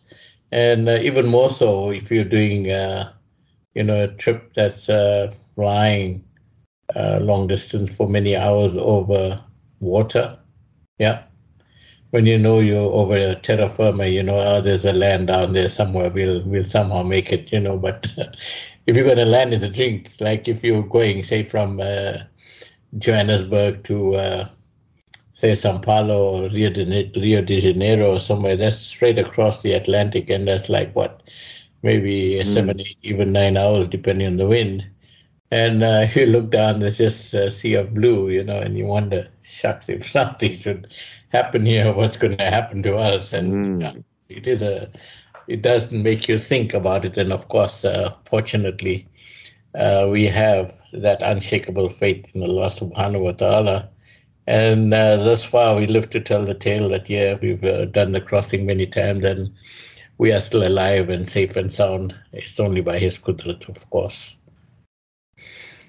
and 0.51 0.89
uh, 0.89 0.97
even 0.97 1.27
more 1.27 1.49
so 1.49 1.91
if 1.91 2.11
you're 2.11 2.25
doing, 2.25 2.71
uh, 2.71 3.13
you 3.75 3.85
know, 3.85 4.05
a 4.05 4.09
trip 4.09 4.55
that's 4.55 4.89
uh, 4.89 5.33
flying 5.55 6.25
uh, 6.97 7.19
long 7.21 7.47
distance 7.49 7.95
for 7.95 8.09
many 8.09 8.37
hours 8.37 8.77
over 8.77 9.43
water. 9.81 10.39
Yeah, 10.99 11.25
when 12.11 12.27
you 12.27 12.39
know 12.39 12.61
you're 12.61 12.93
over 12.93 13.17
a 13.17 13.35
terra 13.37 13.69
firma, 13.71 14.07
you 14.07 14.23
know, 14.23 14.39
oh, 14.39 14.61
there's 14.61 14.85
a 14.85 14.93
land 14.93 15.29
down 15.29 15.53
there 15.53 15.69
somewhere. 15.69 16.11
We'll 16.11 16.43
we'll 16.45 16.65
somehow 16.65 17.03
make 17.03 17.33
it, 17.33 17.53
you 17.53 17.61
know. 17.61 17.79
But 17.79 18.07
if 18.87 18.97
you're 18.97 19.05
going 19.05 19.17
to 19.17 19.25
land 19.25 19.55
in 19.55 19.61
the 19.61 19.69
drink, 19.69 20.11
like 20.21 20.49
if 20.49 20.65
you're 20.65 20.83
going, 20.83 21.23
say, 21.23 21.43
from 21.43 21.81
uh, 21.81 22.19
Johannesburg 22.99 23.85
to, 23.85 24.15
uh, 24.15 24.49
say, 25.35 25.55
Sao 25.55 25.79
Paulo 25.79 26.45
or 26.45 26.49
Rio 26.49 26.71
de, 26.71 27.11
Rio 27.15 27.43
de 27.43 27.61
Janeiro 27.61 28.15
or 28.15 28.21
somewhere, 28.21 28.57
that's 28.57 28.77
straight 28.77 29.19
across 29.19 29.63
the 29.63 29.73
Atlantic, 29.73 30.31
and 30.31 30.49
that's 30.49 30.69
like 30.69 30.95
what, 30.95 31.23
maybe 31.83 32.41
mm. 32.43 32.45
seven, 32.45 32.81
eight, 32.81 32.99
even 33.03 33.33
nine 33.33 33.57
hours, 33.57 33.87
depending 33.87 34.27
on 34.27 34.37
the 34.37 34.49
wind. 34.49 34.85
And 35.53 35.85
uh, 35.85 36.09
you 36.15 36.27
look 36.27 36.51
down, 36.51 36.81
there's 36.81 36.99
just 36.99 37.33
a 37.35 37.51
sea 37.51 37.75
of 37.75 37.95
blue, 37.95 38.31
you 38.31 38.43
know, 38.43 38.59
and 38.59 38.77
you 38.77 38.87
wonder, 38.87 39.29
shucks, 39.43 39.89
if 39.89 40.11
something 40.11 40.57
should 40.59 40.89
happen 41.29 41.67
here, 41.67 41.93
what's 41.93 42.17
going 42.17 42.37
to 42.37 42.45
happen 42.45 42.83
to 42.83 42.97
us? 42.97 43.33
And 43.33 43.83
mm. 43.83 44.05
it 44.29 44.47
is 44.49 44.61
a 44.61 44.91
it 45.49 45.63
doesn't 45.63 46.03
make 46.03 46.29
you 46.29 46.39
think 46.39 46.75
about 46.75 47.05
it. 47.05 47.17
And 47.17 47.33
of 47.33 47.49
course, 47.49 47.85
uh, 47.85 48.15
fortunately, 48.25 49.07
uh, 49.75 50.09
we 50.11 50.27
have 50.27 50.75
that 50.93 51.23
unshakable 51.23 51.89
faith 51.89 52.27
in 52.35 52.43
Allah 52.43 52.71
subhanahu 52.71 53.21
wa 53.21 53.33
ta'ala. 53.33 53.89
And 54.47 54.93
uh, 54.93 55.17
thus 55.17 55.45
far, 55.45 55.77
we 55.77 55.87
live 55.87 56.11
to 56.11 56.21
tell 56.21 56.45
the 56.45 56.55
tale 56.55 56.89
that, 56.89 57.09
yeah, 57.09 57.39
we've 57.41 57.65
uh, 57.65 57.87
done 57.87 58.13
the 58.13 58.21
crossing 58.21 58.67
many 58.67 58.87
times 58.87 59.25
and 59.25 59.53
we 60.19 60.33
are 60.33 60.41
still 60.41 60.67
alive 60.67 61.09
and 61.09 61.29
safe 61.29 61.57
and 61.57 61.73
sound. 61.73 62.15
It's 62.33 62.59
only 62.59 62.81
by 62.81 62.99
His 62.99 63.19
kudrat, 63.19 63.69
of 63.69 63.89
course. 63.91 64.37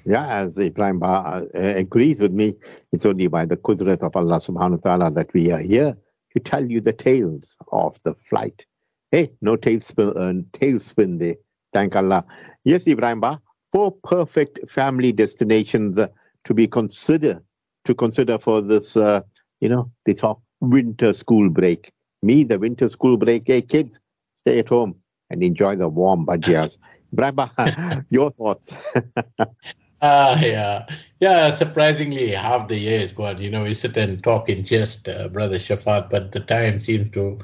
Yeah, 0.06 0.28
as 0.28 0.60
Ibrahim 0.60 1.00
Ba 1.00 1.08
uh, 1.08 1.48
agrees 1.54 2.20
with 2.20 2.32
me, 2.32 2.56
it's 2.92 3.06
only 3.06 3.28
by 3.28 3.46
the 3.46 3.58
kudrat 3.58 4.04
of 4.04 4.16
Allah 4.16 4.38
subhanahu 4.38 4.84
wa 4.84 4.98
ta'ala 4.98 5.12
that 5.12 5.34
we 5.34 5.52
are 5.52 5.62
here 5.62 5.98
to 6.34 6.40
tell 6.40 6.66
you 6.66 6.82
the 6.82 6.94
tales 6.94 7.58
of 7.72 7.98
the 8.04 8.14
flight 8.30 8.66
Hey, 9.14 9.30
no 9.42 9.56
tailspin, 9.56 10.10
uh, 10.18 10.42
tailspin 10.58 11.20
there. 11.20 11.36
Thank 11.72 11.96
Allah. 11.96 12.26
Yes, 12.64 12.88
Ibrahim 12.88 13.20
Ba, 13.22 13.40
four 13.72 13.92
perfect 14.04 14.68
family 14.68 15.12
destinations 15.12 16.00
uh, 16.00 16.08
to 16.46 16.54
be 16.56 16.66
considered 16.66 17.40
to 17.86 17.94
consider 17.94 18.40
for 18.40 18.60
this, 18.60 18.98
uh, 18.98 19.22
you 19.62 19.70
know, 19.70 19.92
they 20.08 20.16
talk 20.16 20.42
winter 20.62 21.14
school 21.14 21.52
break. 21.52 21.92
Me, 22.24 22.44
the 22.44 22.58
winter 22.58 22.90
school 22.90 23.18
break. 23.18 23.44
Hey, 23.46 23.62
kids, 23.62 24.00
stay 24.34 24.58
at 24.58 24.70
home 24.70 24.96
and 25.30 25.44
enjoy 25.44 25.76
the 25.76 25.88
warm 25.88 26.26
bhajias. 26.26 26.80
Ibrahim 27.14 27.36
Ba, 27.36 28.06
your 28.10 28.32
thoughts? 28.32 28.76
Ah, 30.06 30.38
uh, 30.38 30.42
yeah. 30.42 30.86
Yeah, 31.22 31.56
surprisingly, 31.56 32.32
half 32.32 32.68
the 32.68 32.78
year 32.78 33.00
is 33.00 33.14
gone. 33.14 33.42
You 33.42 33.50
know, 33.50 33.64
we 33.64 33.74
sit 33.74 33.96
and 33.96 34.22
talk 34.22 34.50
in 34.50 34.66
jest, 34.66 35.08
uh, 35.08 35.30
Brother 35.30 35.58
Shaafat, 35.58 36.10
but 36.10 36.34
the 36.34 36.42
time 36.42 36.82
seems 36.82 37.10
to 37.12 37.40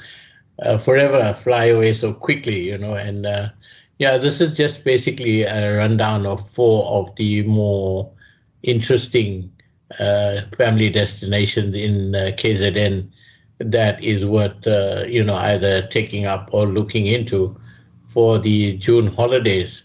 uh, 0.63 0.77
forever 0.77 1.33
fly 1.33 1.65
away 1.65 1.93
so 1.93 2.13
quickly, 2.13 2.61
you 2.61 2.77
know. 2.77 2.93
And 2.93 3.25
uh, 3.25 3.49
yeah, 3.97 4.17
this 4.17 4.41
is 4.41 4.55
just 4.57 4.83
basically 4.83 5.43
a 5.43 5.77
rundown 5.77 6.25
of 6.25 6.49
four 6.49 6.85
of 6.85 7.15
the 7.15 7.43
more 7.43 8.11
interesting 8.63 9.51
uh, 9.99 10.41
family 10.57 10.89
destinations 10.89 11.75
in 11.75 12.15
uh, 12.15 12.31
KZN 12.37 13.09
that 13.59 14.01
is 14.03 14.25
worth 14.25 14.65
uh, 14.67 15.03
you 15.07 15.23
know 15.23 15.35
either 15.35 15.85
taking 15.87 16.25
up 16.25 16.49
or 16.53 16.65
looking 16.65 17.05
into 17.05 17.59
for 18.05 18.39
the 18.39 18.77
June 18.77 19.07
holidays. 19.07 19.83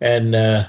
And 0.00 0.34
uh, 0.34 0.66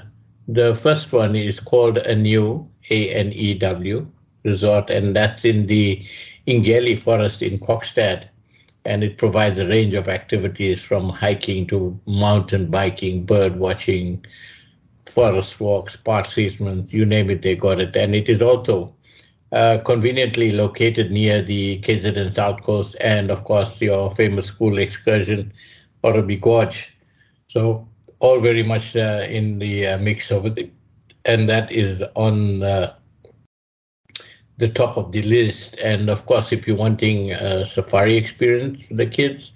the 0.48 0.74
first 0.74 1.12
one 1.12 1.34
is 1.34 1.60
called 1.60 1.98
Anew 1.98 2.68
A 2.90 3.14
N 3.14 3.32
E 3.32 3.54
W 3.54 4.06
Resort, 4.44 4.90
and 4.90 5.14
that's 5.14 5.44
in 5.44 5.66
the 5.66 6.04
Ingeli 6.46 6.98
Forest 6.98 7.42
in 7.42 7.58
Kokstad 7.58 8.28
and 8.86 9.04
it 9.04 9.18
provides 9.18 9.58
a 9.58 9.66
range 9.68 9.94
of 9.94 10.08
activities 10.08 10.82
from 10.82 11.10
hiking 11.10 11.66
to 11.68 11.98
mountain 12.06 12.70
biking, 12.70 13.26
bird 13.26 13.58
watching, 13.58 14.24
forest 15.06 15.60
walks, 15.60 15.96
park 15.96 16.28
treatment, 16.28 16.92
you 16.92 17.04
name 17.04 17.30
it, 17.30 17.42
they 17.42 17.56
got 17.56 17.80
it. 17.80 17.96
And 17.96 18.14
it 18.14 18.28
is 18.28 18.42
also 18.42 18.94
uh, 19.52 19.78
conveniently 19.84 20.52
located 20.52 21.10
near 21.10 21.42
the 21.42 21.80
KZN 21.80 22.32
South 22.32 22.62
Coast 22.62 22.96
and, 23.00 23.30
of 23.30 23.44
course, 23.44 23.80
your 23.80 24.10
famous 24.14 24.46
school 24.46 24.78
excursion, 24.78 25.52
Oribi 26.04 26.40
Gorge. 26.40 26.96
So, 27.48 27.88
all 28.20 28.40
very 28.40 28.62
much 28.62 28.96
uh, 28.96 29.26
in 29.28 29.58
the 29.58 29.86
uh, 29.86 29.98
mix 29.98 30.30
of 30.30 30.46
it. 30.46 30.72
And 31.24 31.48
that 31.48 31.70
is 31.72 32.02
on 32.14 32.62
uh, 32.62 32.94
the 34.58 34.68
top 34.68 34.96
of 34.96 35.12
the 35.12 35.22
list. 35.22 35.76
And 35.82 36.08
of 36.08 36.26
course, 36.26 36.52
if 36.52 36.66
you're 36.66 36.76
wanting 36.76 37.32
a 37.32 37.64
safari 37.64 38.16
experience 38.16 38.82
for 38.84 38.94
the 38.94 39.06
kids, 39.06 39.52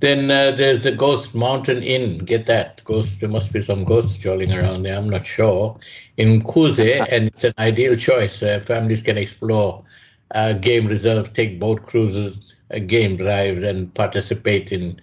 then 0.00 0.30
uh, 0.30 0.50
there's 0.50 0.82
the 0.82 0.92
Ghost 0.92 1.34
Mountain 1.34 1.82
Inn. 1.82 2.18
Get 2.24 2.46
that. 2.46 2.82
Ghost, 2.84 3.20
there 3.20 3.28
must 3.28 3.52
be 3.52 3.62
some 3.62 3.84
ghosts 3.84 4.14
strolling 4.16 4.52
around 4.52 4.82
there. 4.82 4.96
I'm 4.96 5.08
not 5.08 5.24
sure. 5.26 5.78
In 6.16 6.42
Mkuze, 6.42 7.06
and 7.10 7.28
it's 7.28 7.44
an 7.44 7.54
ideal 7.58 7.96
choice. 7.96 8.42
Uh, 8.42 8.60
families 8.60 9.02
can 9.02 9.16
explore 9.16 9.84
uh, 10.32 10.54
game 10.54 10.86
reserves, 10.88 11.30
take 11.30 11.60
boat 11.60 11.82
cruises, 11.82 12.52
uh, 12.74 12.80
game 12.80 13.16
drives, 13.16 13.62
and 13.62 13.94
participate 13.94 14.72
in 14.72 15.00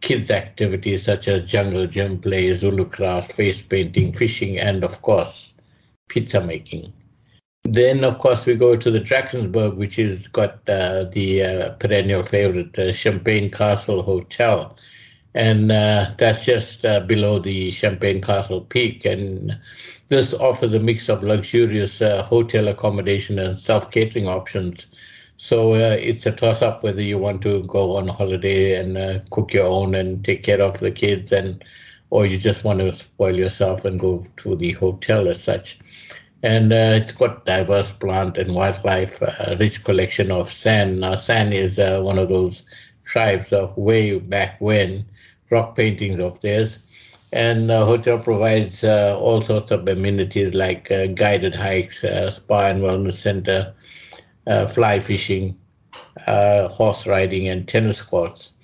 kids' 0.00 0.30
activities 0.30 1.04
such 1.04 1.28
as 1.28 1.50
jungle 1.50 1.86
gym 1.86 2.18
play, 2.18 2.54
Zulu 2.54 2.86
craft, 2.86 3.32
face 3.32 3.62
painting, 3.62 4.12
fishing, 4.12 4.58
and 4.58 4.82
of 4.84 5.02
course, 5.02 5.52
pizza 6.08 6.40
making. 6.40 6.92
Then, 7.72 8.04
of 8.04 8.18
course, 8.18 8.46
we 8.46 8.54
go 8.56 8.74
to 8.76 8.90
the 8.90 8.98
Drakensberg, 9.00 9.76
which 9.76 9.96
has 9.96 10.26
got 10.26 10.68
uh, 10.68 11.04
the 11.04 11.42
uh, 11.44 11.70
perennial 11.74 12.24
favorite 12.24 12.76
uh, 12.76 12.92
Champagne 12.92 13.48
Castle 13.50 14.02
Hotel. 14.02 14.76
And 15.34 15.70
uh, 15.70 16.10
that's 16.18 16.44
just 16.44 16.84
uh, 16.84 17.00
below 17.00 17.38
the 17.38 17.70
Champagne 17.70 18.20
Castle 18.20 18.62
peak. 18.62 19.04
And 19.04 19.56
this 20.08 20.34
offers 20.34 20.74
a 20.74 20.80
mix 20.80 21.08
of 21.08 21.22
luxurious 21.22 22.00
hotel 22.00 22.66
accommodation 22.68 23.38
and 23.38 23.58
self 23.58 23.90
catering 23.92 24.26
options. 24.26 24.88
So 25.36 25.74
it's 25.74 26.26
a 26.26 26.32
toss 26.32 26.62
up 26.62 26.82
whether 26.82 27.00
you 27.02 27.18
want 27.18 27.40
to 27.42 27.62
go 27.64 27.96
on 27.96 28.08
holiday 28.08 28.74
and 28.74 29.22
cook 29.30 29.52
your 29.54 29.66
own 29.66 29.94
and 29.94 30.24
take 30.24 30.42
care 30.42 30.60
of 30.60 30.80
the 30.80 30.90
kids, 30.90 31.30
and 31.32 31.64
or 32.10 32.26
you 32.26 32.36
just 32.36 32.64
want 32.64 32.80
to 32.80 32.92
spoil 32.92 33.36
yourself 33.36 33.84
and 33.84 34.00
go 34.00 34.26
to 34.38 34.56
the 34.56 34.72
hotel 34.72 35.28
as 35.28 35.42
such 35.42 35.78
and 36.42 36.72
uh, 36.72 36.92
it's 36.94 37.12
got 37.12 37.44
diverse 37.44 37.92
plant 37.92 38.38
and 38.38 38.54
wildlife, 38.54 39.22
uh, 39.22 39.56
rich 39.60 39.84
collection 39.84 40.30
of 40.30 40.50
San. 40.52 41.00
Now, 41.00 41.14
San 41.14 41.52
is 41.52 41.78
uh, 41.78 42.00
one 42.00 42.18
of 42.18 42.28
those 42.28 42.62
tribes 43.04 43.52
of 43.52 43.76
way 43.76 44.18
back 44.18 44.58
when, 44.60 45.04
rock 45.50 45.76
paintings 45.76 46.18
of 46.18 46.40
theirs. 46.40 46.78
And 47.32 47.68
the 47.68 47.84
hotel 47.84 48.18
provides 48.18 48.82
uh, 48.82 49.16
all 49.18 49.40
sorts 49.42 49.70
of 49.70 49.86
amenities 49.86 50.54
like 50.54 50.90
uh, 50.90 51.06
guided 51.06 51.54
hikes, 51.54 52.02
uh, 52.02 52.30
spa 52.30 52.68
and 52.68 52.82
wellness 52.82 53.14
center, 53.14 53.72
fly 54.70 54.98
fishing, 54.98 55.56
horse 56.26 57.06
riding, 57.06 57.48
and 57.48 57.68
tennis 57.68 58.02
courts. 58.02 58.54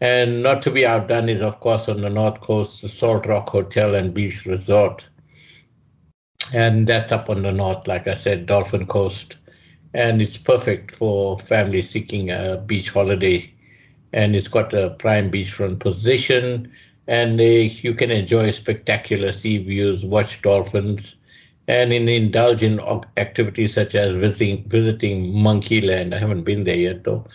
And 0.00 0.42
not 0.42 0.62
to 0.62 0.70
be 0.70 0.86
outdone 0.86 1.28
is, 1.28 1.42
of 1.42 1.60
course, 1.60 1.88
on 1.88 2.00
the 2.00 2.10
north 2.10 2.40
coast, 2.40 2.82
the 2.82 2.88
Salt 2.88 3.26
Rock 3.26 3.50
Hotel 3.50 3.94
and 3.94 4.14
Beach 4.14 4.46
Resort 4.46 5.06
and 6.52 6.86
that's 6.86 7.12
up 7.12 7.28
on 7.30 7.42
the 7.42 7.52
north, 7.52 7.86
like 7.86 8.06
I 8.06 8.14
said, 8.14 8.46
Dolphin 8.46 8.86
Coast, 8.86 9.36
and 9.94 10.20
it's 10.22 10.36
perfect 10.36 10.90
for 10.92 11.38
families 11.38 11.90
seeking 11.90 12.30
a 12.30 12.56
beach 12.66 12.90
holiday. 12.90 13.52
And 14.12 14.34
it's 14.34 14.48
got 14.48 14.72
a 14.72 14.90
prime 14.90 15.30
beachfront 15.30 15.80
position, 15.80 16.72
and 17.06 17.40
you 17.40 17.94
can 17.94 18.10
enjoy 18.10 18.50
spectacular 18.50 19.32
sea 19.32 19.58
views, 19.58 20.04
watch 20.04 20.40
dolphins, 20.42 21.16
and 21.68 21.92
in 21.92 22.08
indulge 22.08 22.62
in 22.62 22.80
activities 23.16 23.74
such 23.74 23.94
as 23.94 24.16
visiting 24.16 24.64
visiting 24.68 25.32
Monkeyland. 25.32 26.14
I 26.14 26.18
haven't 26.18 26.42
been 26.44 26.64
there 26.64 26.76
yet 26.76 27.04
though. 27.04 27.26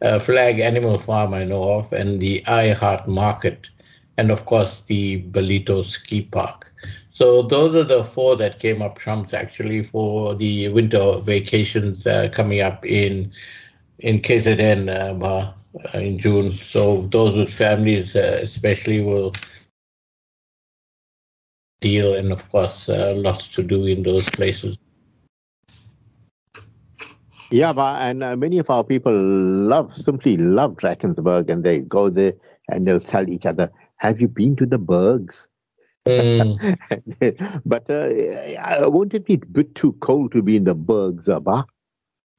Uh, 0.00 0.18
Flag 0.18 0.60
Animal 0.60 0.98
Farm 0.98 1.34
I 1.34 1.44
know 1.44 1.62
of, 1.64 1.92
and 1.92 2.20
the 2.20 2.44
I 2.46 2.70
Heart 2.72 3.08
Market, 3.08 3.68
and 4.16 4.30
of 4.30 4.44
course 4.46 4.80
the 4.82 5.22
Ballito 5.30 5.84
Ski 5.84 6.22
Park. 6.22 6.72
So 7.14 7.42
those 7.42 7.74
are 7.74 7.84
the 7.84 8.04
four 8.04 8.36
that 8.36 8.58
came 8.58 8.80
up 8.80 8.98
trumps 8.98 9.34
actually 9.34 9.82
for 9.82 10.34
the 10.34 10.68
winter 10.68 11.18
vacations 11.18 12.06
uh, 12.06 12.30
coming 12.32 12.62
up 12.62 12.86
in 12.86 13.30
in 13.98 14.20
KZN 14.20 14.88
uh, 14.88 15.52
in 15.92 16.16
June. 16.16 16.50
So 16.52 17.02
those 17.02 17.36
with 17.36 17.52
families, 17.52 18.16
uh, 18.16 18.40
especially, 18.42 19.02
will 19.02 19.32
deal, 21.82 22.14
and 22.14 22.32
of 22.32 22.48
course, 22.48 22.88
uh, 22.88 23.12
lots 23.14 23.48
to 23.56 23.62
do 23.62 23.84
in 23.84 24.02
those 24.02 24.28
places. 24.30 24.80
Yeah, 27.50 27.74
but, 27.74 28.00
and 28.00 28.22
uh, 28.22 28.34
many 28.36 28.58
of 28.58 28.70
our 28.70 28.82
people 28.82 29.12
love, 29.12 29.94
simply 29.94 30.38
love 30.38 30.76
Drakensberg, 30.76 31.50
and 31.50 31.62
they 31.62 31.82
go 31.82 32.08
there 32.08 32.32
and 32.70 32.86
they'll 32.86 33.00
tell 33.00 33.28
each 33.28 33.44
other, 33.44 33.70
"Have 33.96 34.18
you 34.18 34.28
been 34.28 34.56
to 34.56 34.64
the 34.64 34.78
Bergs?" 34.78 35.48
Mm. 36.06 37.62
but 37.64 37.88
uh, 37.88 38.90
won't 38.90 39.14
it 39.14 39.24
be 39.24 39.34
a 39.34 39.38
bit 39.38 39.74
too 39.74 39.92
cold 39.94 40.32
to 40.32 40.42
be 40.42 40.56
in 40.56 40.64
the 40.64 40.74
Bergs, 40.74 41.28
Abba? 41.28 41.64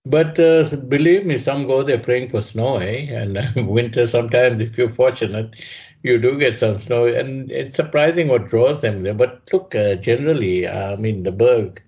But 0.05 0.37
uh, 0.37 0.65
believe 0.75 1.25
me, 1.25 1.37
some 1.37 1.65
go 1.65 1.81
there 1.81 1.97
praying 1.97 2.29
for 2.29 2.41
snow, 2.41 2.77
eh? 2.77 3.07
And 3.09 3.37
uh, 3.37 3.51
winter, 3.63 4.05
sometimes, 4.07 4.61
if 4.61 4.77
you're 4.77 4.93
fortunate, 4.93 5.55
you 6.03 6.19
do 6.19 6.37
get 6.37 6.57
some 6.57 6.79
snow. 6.81 7.07
And 7.07 7.49
it's 7.49 7.75
surprising 7.77 8.27
what 8.27 8.49
draws 8.49 8.81
them 8.81 9.03
there. 9.03 9.13
But 9.13 9.41
look, 9.53 9.73
uh, 9.73 9.95
generally, 9.95 10.67
I 10.67 10.97
mean, 10.97 11.23
the 11.23 11.31
Berg, 11.31 11.81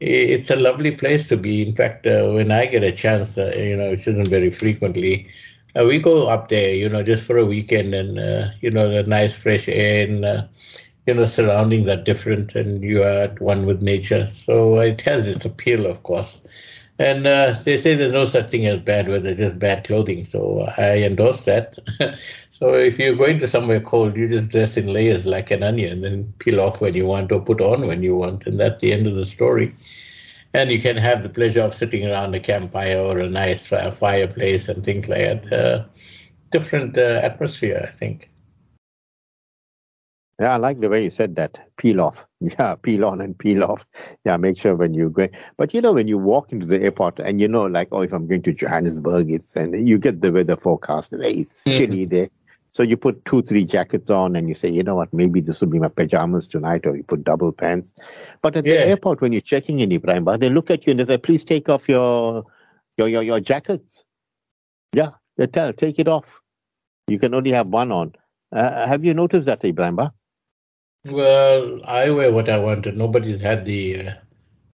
it's 0.00 0.50
a 0.50 0.56
lovely 0.56 0.90
place 0.90 1.28
to 1.28 1.36
be. 1.36 1.62
In 1.66 1.76
fact, 1.76 2.04
uh, 2.06 2.30
when 2.32 2.50
I 2.50 2.66
get 2.66 2.82
a 2.82 2.90
chance, 2.90 3.38
uh, 3.38 3.54
you 3.56 3.76
know, 3.76 3.90
which 3.90 4.08
isn't 4.08 4.28
very 4.28 4.50
frequently, 4.50 5.28
uh, 5.78 5.84
we 5.84 6.00
go 6.00 6.26
up 6.26 6.48
there, 6.48 6.74
you 6.74 6.88
know, 6.88 7.04
just 7.04 7.22
for 7.22 7.38
a 7.38 7.46
weekend 7.46 7.94
and, 7.94 8.16
you 8.60 8.70
know, 8.72 8.90
the 8.90 9.08
nice 9.08 9.32
fresh 9.32 9.68
air 9.68 10.04
and, 10.04 10.48
you 11.06 11.14
know, 11.14 11.24
surroundings 11.24 11.88
are 11.88 11.96
different 11.96 12.54
and 12.54 12.82
you 12.82 13.02
are 13.02 13.22
at 13.24 13.40
one 13.40 13.66
with 13.66 13.80
nature. 13.82 14.26
So 14.28 14.80
it 14.80 15.00
has 15.02 15.26
its 15.26 15.44
appeal, 15.44 15.86
of 15.86 16.02
course. 16.02 16.40
And 16.98 17.26
uh, 17.26 17.58
they 17.64 17.76
say 17.76 17.94
there's 17.94 18.12
no 18.12 18.24
such 18.24 18.50
thing 18.50 18.66
as 18.66 18.80
bad 18.80 19.08
weather, 19.08 19.34
just 19.34 19.58
bad 19.58 19.84
clothing. 19.84 20.24
So 20.24 20.66
I 20.78 20.98
endorse 20.98 21.44
that. 21.44 21.78
so 22.50 22.74
if 22.74 22.98
you're 22.98 23.14
going 23.14 23.38
to 23.40 23.46
somewhere 23.46 23.80
cold, 23.80 24.16
you 24.16 24.28
just 24.28 24.48
dress 24.48 24.76
in 24.76 24.86
layers 24.92 25.26
like 25.26 25.50
an 25.50 25.62
onion 25.62 26.04
and 26.04 26.36
peel 26.38 26.60
off 26.60 26.80
when 26.80 26.94
you 26.94 27.06
want 27.06 27.30
or 27.32 27.40
put 27.40 27.60
on 27.60 27.86
when 27.86 28.02
you 28.02 28.16
want. 28.16 28.46
And 28.46 28.58
that's 28.58 28.80
the 28.80 28.92
end 28.92 29.06
of 29.06 29.14
the 29.14 29.26
story. 29.26 29.74
And 30.54 30.70
you 30.72 30.80
can 30.80 30.96
have 30.96 31.22
the 31.22 31.28
pleasure 31.28 31.60
of 31.60 31.74
sitting 31.74 32.06
around 32.06 32.34
a 32.34 32.40
campfire 32.40 32.98
or 32.98 33.18
a 33.18 33.28
nice 33.28 33.66
fireplace 33.66 34.68
and 34.68 34.82
things 34.82 35.06
like 35.06 35.50
that. 35.50 35.52
Uh, 35.52 35.84
different 36.50 36.96
uh, 36.96 37.20
atmosphere, 37.22 37.86
I 37.86 37.92
think. 37.92 38.30
Yeah, 40.38 40.52
I 40.52 40.56
like 40.56 40.80
the 40.80 40.90
way 40.90 41.02
you 41.02 41.10
said 41.10 41.36
that. 41.36 41.58
Peel 41.76 42.00
off. 42.00 42.26
Yeah, 42.38 42.74
peel 42.74 43.06
on 43.06 43.22
and 43.22 43.36
peel 43.36 43.64
off. 43.64 43.86
Yeah, 44.26 44.36
make 44.36 44.58
sure 44.58 44.76
when 44.76 44.92
you 44.92 45.08
go. 45.08 45.26
But 45.56 45.72
you 45.72 45.80
know, 45.80 45.94
when 45.94 46.06
you 46.06 46.18
walk 46.18 46.52
into 46.52 46.66
the 46.66 46.82
airport 46.82 47.18
and 47.18 47.40
you 47.40 47.48
know, 47.48 47.64
like, 47.64 47.88
oh, 47.92 48.02
if 48.02 48.12
I'm 48.12 48.26
going 48.26 48.42
to 48.42 48.52
Johannesburg, 48.52 49.32
it's 49.32 49.56
and 49.56 49.88
you 49.88 49.96
get 49.96 50.20
the 50.20 50.30
weather 50.30 50.56
forecast. 50.56 51.14
It's 51.14 51.62
mm-hmm. 51.64 51.78
chilly 51.78 52.04
there. 52.04 52.28
So 52.70 52.82
you 52.82 52.98
put 52.98 53.24
two, 53.24 53.40
three 53.40 53.64
jackets 53.64 54.10
on 54.10 54.36
and 54.36 54.50
you 54.50 54.54
say, 54.54 54.68
you 54.68 54.82
know 54.82 54.96
what, 54.96 55.10
maybe 55.14 55.40
this 55.40 55.62
will 55.62 55.68
be 55.68 55.78
my 55.78 55.88
pajamas 55.88 56.46
tonight, 56.46 56.84
or 56.84 56.94
you 56.94 57.04
put 57.04 57.24
double 57.24 57.52
pants. 57.52 57.94
But 58.42 58.54
at 58.54 58.66
yeah. 58.66 58.74
the 58.74 58.88
airport, 58.88 59.22
when 59.22 59.32
you're 59.32 59.40
checking 59.40 59.80
in 59.80 59.90
Ibrahim, 59.90 60.26
they 60.38 60.50
look 60.50 60.70
at 60.70 60.86
you 60.86 60.90
and 60.90 61.00
they 61.00 61.06
say, 61.06 61.16
please 61.16 61.42
take 61.42 61.70
off 61.70 61.88
your 61.88 62.44
your 62.98 63.08
your, 63.08 63.22
your 63.22 63.40
jackets. 63.40 64.04
Yeah, 64.92 65.12
they 65.38 65.46
tell, 65.46 65.72
take 65.72 65.98
it 65.98 66.06
off. 66.06 66.42
You 67.08 67.18
can 67.18 67.32
only 67.32 67.52
have 67.52 67.68
one 67.68 67.90
on. 67.90 68.12
Uh, 68.52 68.86
have 68.86 69.06
you 69.06 69.14
noticed 69.14 69.46
that, 69.46 69.64
Ibrahim? 69.64 69.98
Well, 71.08 71.80
I 71.84 72.10
wear 72.10 72.32
what 72.32 72.48
I 72.48 72.58
want, 72.58 72.86
and 72.86 72.98
nobody's 72.98 73.40
had 73.40 73.64
the 73.64 74.08
uh, 74.08 74.14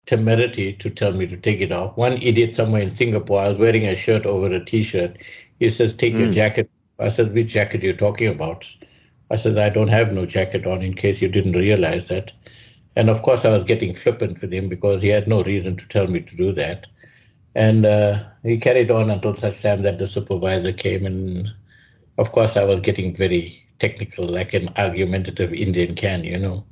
temerity 0.06 0.72
to 0.74 0.90
tell 0.90 1.12
me 1.12 1.26
to 1.26 1.36
take 1.36 1.60
it 1.60 1.72
off. 1.72 1.96
One 1.96 2.20
idiot 2.22 2.56
somewhere 2.56 2.82
in 2.82 2.90
Singapore, 2.90 3.40
I 3.40 3.48
was 3.48 3.58
wearing 3.58 3.86
a 3.86 3.96
shirt 3.96 4.26
over 4.26 4.46
a 4.46 4.64
t-shirt. 4.64 5.16
He 5.58 5.70
says, 5.70 5.94
"Take 5.94 6.14
mm. 6.14 6.18
your 6.20 6.28
hmm. 6.28 6.34
jacket." 6.34 6.70
I 6.98 7.08
said, 7.08 7.34
"Which 7.34 7.48
jacket 7.48 7.82
are 7.82 7.86
you 7.86 7.92
talking 7.92 8.28
about?" 8.28 8.68
I 9.30 9.36
said, 9.36 9.58
"I 9.58 9.68
don't 9.68 9.88
have 9.88 10.12
no 10.12 10.26
jacket 10.26 10.66
on." 10.66 10.82
In 10.82 10.94
case 10.94 11.22
you 11.22 11.28
didn't 11.28 11.52
realize 11.52 12.08
that, 12.08 12.32
and 12.96 13.10
of 13.10 13.22
course, 13.22 13.44
I 13.44 13.50
was 13.50 13.64
getting 13.64 13.94
flippant 13.94 14.40
with 14.40 14.52
him 14.52 14.68
because 14.68 15.02
he 15.02 15.08
had 15.08 15.28
no 15.28 15.42
reason 15.42 15.76
to 15.76 15.88
tell 15.88 16.06
me 16.06 16.20
to 16.20 16.36
do 16.36 16.52
that. 16.52 16.86
And 17.54 17.84
uh, 17.84 18.24
he 18.42 18.58
carried 18.58 18.90
on 18.90 19.10
until 19.10 19.34
such 19.34 19.60
time 19.60 19.82
that 19.82 19.98
the 19.98 20.06
supervisor 20.06 20.72
came, 20.72 21.04
and 21.04 21.50
of 22.18 22.32
course, 22.32 22.56
I 22.56 22.64
was 22.64 22.80
getting 22.80 23.14
very 23.14 23.61
technical 23.82 24.24
like 24.24 24.54
an 24.54 24.68
argumentative 24.76 25.52
Indian 25.52 25.94
can, 25.94 26.22
you 26.22 26.38
know. 26.38 26.64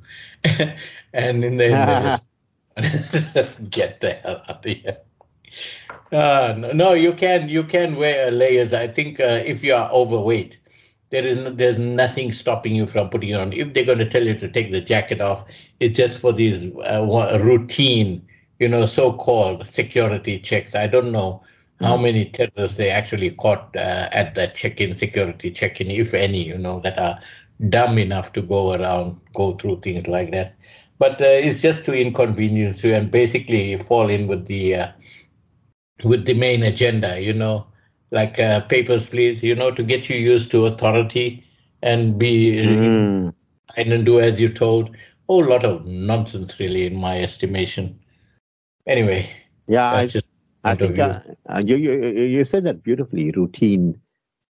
and 1.13 1.43
in 1.43 1.57
the 1.57 1.67
end, 1.67 2.21
get 3.69 3.99
the 3.99 4.13
hell 4.13 4.41
out 4.47 4.65
of 4.65 4.71
here. 4.71 4.97
Uh, 6.11 6.55
no, 6.57 6.71
no, 6.71 6.93
you 6.93 7.13
can 7.13 7.49
you 7.49 7.63
can 7.63 7.95
wear 7.97 8.31
layers. 8.31 8.73
I 8.73 8.87
think 8.87 9.19
uh, 9.19 9.43
if 9.45 9.61
you 9.63 9.73
are 9.73 9.91
overweight, 9.91 10.57
there 11.09 11.25
is 11.25 11.37
no, 11.37 11.49
there's 11.49 11.77
nothing 11.77 12.31
stopping 12.31 12.73
you 12.75 12.87
from 12.87 13.09
putting 13.09 13.29
it 13.29 13.39
on. 13.39 13.51
If 13.51 13.73
they're 13.73 13.91
going 13.91 14.05
to 14.05 14.09
tell 14.09 14.23
you 14.23 14.35
to 14.35 14.47
take 14.47 14.71
the 14.71 14.81
jacket 14.81 15.19
off, 15.19 15.45
it's 15.81 15.97
just 15.97 16.19
for 16.19 16.31
these 16.31 16.71
uh, 16.77 17.39
routine, 17.43 18.25
you 18.59 18.69
know, 18.69 18.85
so-called 18.85 19.67
security 19.67 20.39
checks. 20.39 20.75
I 20.75 20.87
don't 20.87 21.11
know 21.11 21.43
how 21.81 21.97
mm. 21.97 22.03
many 22.03 22.25
terrorists 22.25 22.77
they 22.77 22.89
actually 22.89 23.31
caught 23.31 23.75
uh, 23.75 24.09
at 24.11 24.35
the 24.35 24.47
check-in 24.47 24.93
security 24.93 25.51
check-in, 25.51 25.89
if 25.89 26.13
any, 26.13 26.43
you 26.43 26.57
know, 26.57 26.79
that 26.81 26.97
are 26.97 27.19
dumb 27.69 27.97
enough 27.97 28.33
to 28.33 28.41
go 28.41 28.73
around, 28.73 29.19
go 29.33 29.55
through 29.55 29.81
things 29.81 30.07
like 30.07 30.31
that. 30.31 30.55
But 30.99 31.21
uh, 31.21 31.25
it's 31.25 31.61
just 31.61 31.83
to 31.85 31.93
inconvenience 31.93 32.83
you 32.83 32.93
and 32.93 33.09
basically 33.09 33.77
fall 33.77 34.09
in 34.09 34.27
with 34.27 34.45
the 34.45 34.75
uh, 34.75 34.87
with 36.03 36.25
the 36.25 36.33
main 36.33 36.63
agenda, 36.63 37.19
you 37.19 37.33
know, 37.33 37.65
like 38.11 38.39
uh, 38.39 38.61
papers, 38.61 39.09
please, 39.09 39.43
you 39.43 39.55
know, 39.55 39.71
to 39.71 39.83
get 39.83 40.09
you 40.09 40.17
used 40.17 40.51
to 40.51 40.65
authority 40.65 41.43
and 41.81 42.19
be 42.19 42.53
mm. 42.57 43.33
and 43.77 44.05
do 44.05 44.19
as 44.19 44.39
you're 44.39 44.49
told. 44.51 44.95
Whole 45.27 45.45
lot 45.45 45.63
of 45.63 45.85
nonsense, 45.85 46.59
really, 46.59 46.85
in 46.85 46.95
my 46.95 47.21
estimation. 47.21 47.97
Anyway, 48.85 49.29
yeah, 49.67 49.93
I, 49.93 50.05
just 50.05 50.27
I 50.63 50.75
think 50.75 50.99
uh, 50.99 51.19
uh, 51.49 51.63
you, 51.65 51.75
you 51.75 51.91
you 52.35 52.45
said 52.45 52.63
that 52.65 52.83
beautifully. 52.83 53.31
Routine 53.31 53.99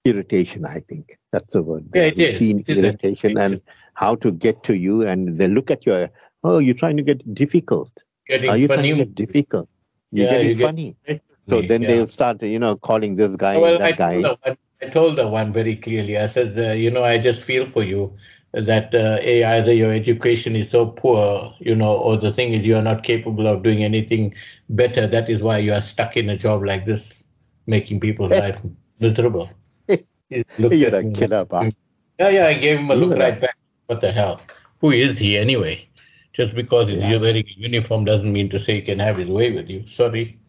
irritation. 0.04 0.66
I 0.66 0.82
think 0.82 1.18
that's 1.32 1.54
the 1.54 1.62
word. 1.62 1.86
Yeah, 1.94 2.04
it 2.04 2.18
routine 2.18 2.64
is. 2.68 2.78
irritation 2.78 3.38
and 3.38 3.62
how 3.94 4.16
to 4.16 4.32
get 4.32 4.64
to 4.64 4.78
you, 4.78 5.08
and 5.08 5.38
they 5.38 5.48
look 5.48 5.72
at 5.72 5.86
you. 5.86 6.10
Oh, 6.44 6.58
you're 6.58 6.76
trying 6.76 6.98
to 6.98 7.04
get 7.04 7.34
difficult. 7.34 7.94
Getting 8.28 8.50
Are 8.50 8.58
you 8.58 8.68
funny. 8.68 8.90
trying 8.90 8.98
to 9.00 9.06
get 9.06 9.16
difficult? 9.16 9.70
You're 10.12 10.26
yeah, 10.26 10.32
getting 10.32 10.58
you 10.58 10.66
funny. 10.66 10.96
Get 11.08 11.22
so 11.48 11.62
then 11.62 11.82
yeah. 11.82 11.88
they'll 11.88 12.08
start, 12.08 12.42
you 12.44 12.60
know, 12.60 12.76
calling 12.76 13.16
this 13.16 13.36
guy 13.36 13.58
well, 13.58 13.80
that 13.80 13.82
I 13.82 13.92
guy. 13.92 14.22
Told 14.22 14.40
her, 14.44 14.56
I 14.82 14.86
told 14.88 15.16
the 15.16 15.28
one 15.28 15.52
very 15.54 15.76
clearly. 15.76 16.18
I 16.18 16.28
said, 16.28 16.58
uh, 16.58 16.72
you 16.74 16.92
know, 16.92 17.04
I 17.04 17.18
just 17.18 17.42
feel 17.42 17.66
for 17.66 17.84
you 17.84 18.16
that 18.54 18.94
uh, 18.94 19.20
either 19.24 19.74
your 19.74 19.94
education 19.94 20.56
is 20.56 20.70
so 20.70 20.86
poor, 20.86 21.54
you 21.60 21.76
know, 21.76 21.96
or 21.96 22.18
the 22.18 22.32
thing 22.32 22.54
is 22.54 22.66
you 22.66 22.76
are 22.76 22.82
not 22.82 23.04
capable 23.04 23.48
of 23.48 23.64
doing 23.64 23.84
anything 23.84 24.36
better. 24.70 25.08
That 25.08 25.30
is 25.30 25.42
why 25.42 25.60
you 25.60 25.74
are 25.74 25.82
stuck 25.82 26.18
in 26.18 26.30
a 26.30 26.38
job 26.38 26.64
like 26.64 26.86
this, 26.86 27.24
making 27.66 28.02
people's 28.02 28.32
life 28.46 28.60
miserable. 29.00 29.50
You're 30.30 30.96
a 30.96 31.12
killer, 31.12 31.48
like, 31.50 31.76
Yeah, 32.20 32.30
yeah, 32.30 32.48
I 32.48 32.54
gave 32.54 32.80
him 32.80 32.92
a 32.92 32.96
look 32.96 33.18
right 33.18 33.40
back. 33.40 33.58
What 33.88 34.02
the 34.02 34.12
hell? 34.12 34.42
Who 34.80 34.92
is 34.92 35.18
he 35.18 35.38
anyway? 35.38 35.88
Just 36.34 36.54
because 36.54 36.90
he's 36.90 37.04
yeah. 37.04 37.18
wearing 37.18 37.46
a 37.46 37.60
uniform 37.60 38.06
doesn't 38.06 38.32
mean 38.32 38.48
to 38.50 38.60
say 38.60 38.76
he 38.76 38.82
can 38.82 39.00
have 39.00 39.18
his 39.18 39.28
way 39.28 39.52
with 39.52 39.70
you. 39.70 39.86
Sorry. 39.88 40.40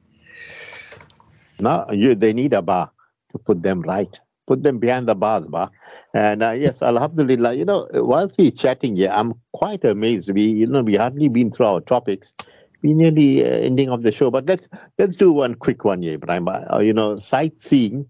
No, 1.61 1.87
you, 1.91 2.15
they 2.15 2.33
need 2.33 2.53
a 2.53 2.63
bar 2.63 2.91
to 3.31 3.39
put 3.39 3.63
them 3.63 3.81
right 3.83 4.19
put 4.47 4.63
them 4.63 4.79
behind 4.79 5.09
the 5.09 5.15
bars, 5.15 5.47
bar. 5.47 5.71
And 6.15 6.43
uh, 6.43 6.51
yes, 6.51 6.83
Alhamdulillah, 6.83 7.55
you 7.55 7.65
know, 7.65 7.89
whilst 7.93 8.39
we're 8.39 8.51
chatting 8.51 8.97
here, 8.97 9.11
I'm 9.13 9.35
quite 9.53 9.85
amazed. 9.85 10.31
We, 10.31 10.43
you 10.43 10.67
know, 10.67 10.83
we 10.83 10.95
hardly 10.95 11.29
been 11.29 11.51
through 11.51 11.67
our 11.67 11.81
topics. 11.81 12.35
We 12.83 12.95
nearly 12.95 13.45
uh, 13.45 13.49
ending 13.49 13.91
of 13.91 14.03
the 14.03 14.11
show, 14.11 14.31
but 14.31 14.47
let's 14.47 14.69
let's 14.99 15.15
do 15.15 15.33
one 15.33 15.55
quick 15.55 15.85
one 15.85 16.03
here, 16.03 16.15
Ibrahim. 16.15 16.49
Uh, 16.49 16.81
you 16.81 16.93
know, 16.93 17.19
sightseeing. 17.19 18.07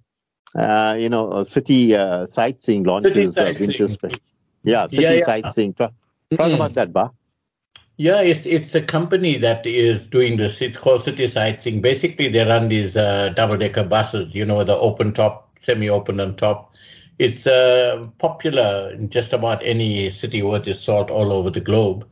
Uh, 0.55 0.97
you 0.99 1.09
know, 1.09 1.42
city 1.45 1.97
uh, 1.97 2.27
sightseeing 2.27 2.83
launches 2.85 3.12
city 3.12 3.31
sightseeing. 3.33 3.68
winter 3.68 3.88
special. 3.88 4.21
Yeah, 4.64 4.85
city 4.85 5.03
yeah, 5.03 5.12
yeah. 5.12 5.25
sightseeing. 5.25 5.75
Talk, 5.75 5.92
talk 6.31 6.40
mm-hmm. 6.40 6.55
about 6.55 6.75
that, 6.75 6.92
Ba. 6.92 7.11
Yeah, 7.99 8.21
it's 8.21 8.47
it's 8.47 8.75
a 8.75 8.83
company 8.83 9.38
that 9.38 9.66
is 9.66 10.07
doing 10.07 10.37
this. 10.37 10.62
It's 10.62 10.77
called 10.77 11.03
City 11.03 11.27
Sightseeing. 11.27 11.83
Basically, 11.83 12.29
they 12.29 12.45
run 12.45 12.68
these 12.68 12.97
uh, 12.97 13.31
double 13.31 13.59
decker 13.59 13.85
buses. 13.85 14.35
You 14.35 14.45
know, 14.45 14.64
the 14.64 14.75
open 14.75 15.12
top 15.12 15.52
semi-open 15.62 16.20
on 16.20 16.37
top. 16.37 16.75
It's 17.18 17.46
uh, 17.46 18.07
popular 18.18 18.92
in 18.92 19.09
just 19.09 19.33
about 19.33 19.64
any 19.64 20.11
city 20.11 20.42
worth 20.42 20.66
its 20.66 20.83
salt 20.83 21.11
all 21.11 21.33
over 21.33 21.51
the 21.51 21.61
globe. 21.61 22.07